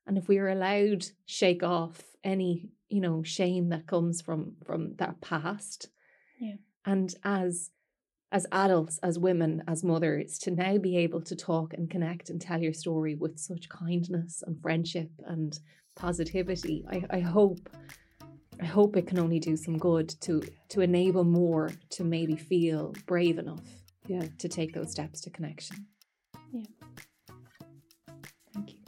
[0.06, 4.96] and if we are allowed shake off any, you know, shame that comes from from
[4.98, 5.90] that past.
[6.40, 6.56] Yeah.
[6.86, 7.72] And as
[8.32, 12.42] as adults, as women, as mothers, to now be able to talk and connect and
[12.42, 15.60] tell your story with such kindness and friendship and
[15.96, 16.84] positivity.
[16.90, 17.70] I, I hope
[18.62, 22.94] I hope it can only do some good to to enable more to maybe feel
[23.06, 24.24] brave enough Yeah.
[24.38, 25.88] to take those steps to connection.
[26.52, 26.66] Yeah.
[28.54, 28.80] Thank you.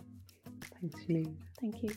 [0.81, 1.35] Thanks, Janine.
[1.59, 1.91] Thank you.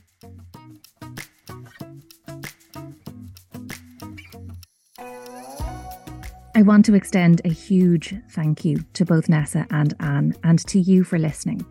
[6.55, 10.81] I want to extend a huge thank you to both Nessa and Anne and to
[10.81, 11.65] you for listening.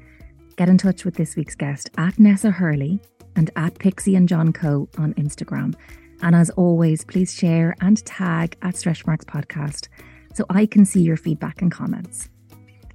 [0.56, 3.00] Get in touch with this week's guest at Nessa Hurley
[3.36, 5.76] and at Pixie and John Co on Instagram.
[6.22, 9.90] And as always, please share and tag at Stretch Marks Podcast
[10.38, 12.30] so I can see your feedback and comments.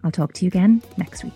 [0.04, 1.32] I'll talk to you again next week.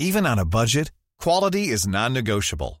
[0.00, 2.80] Even on a budget, quality is non-negotiable.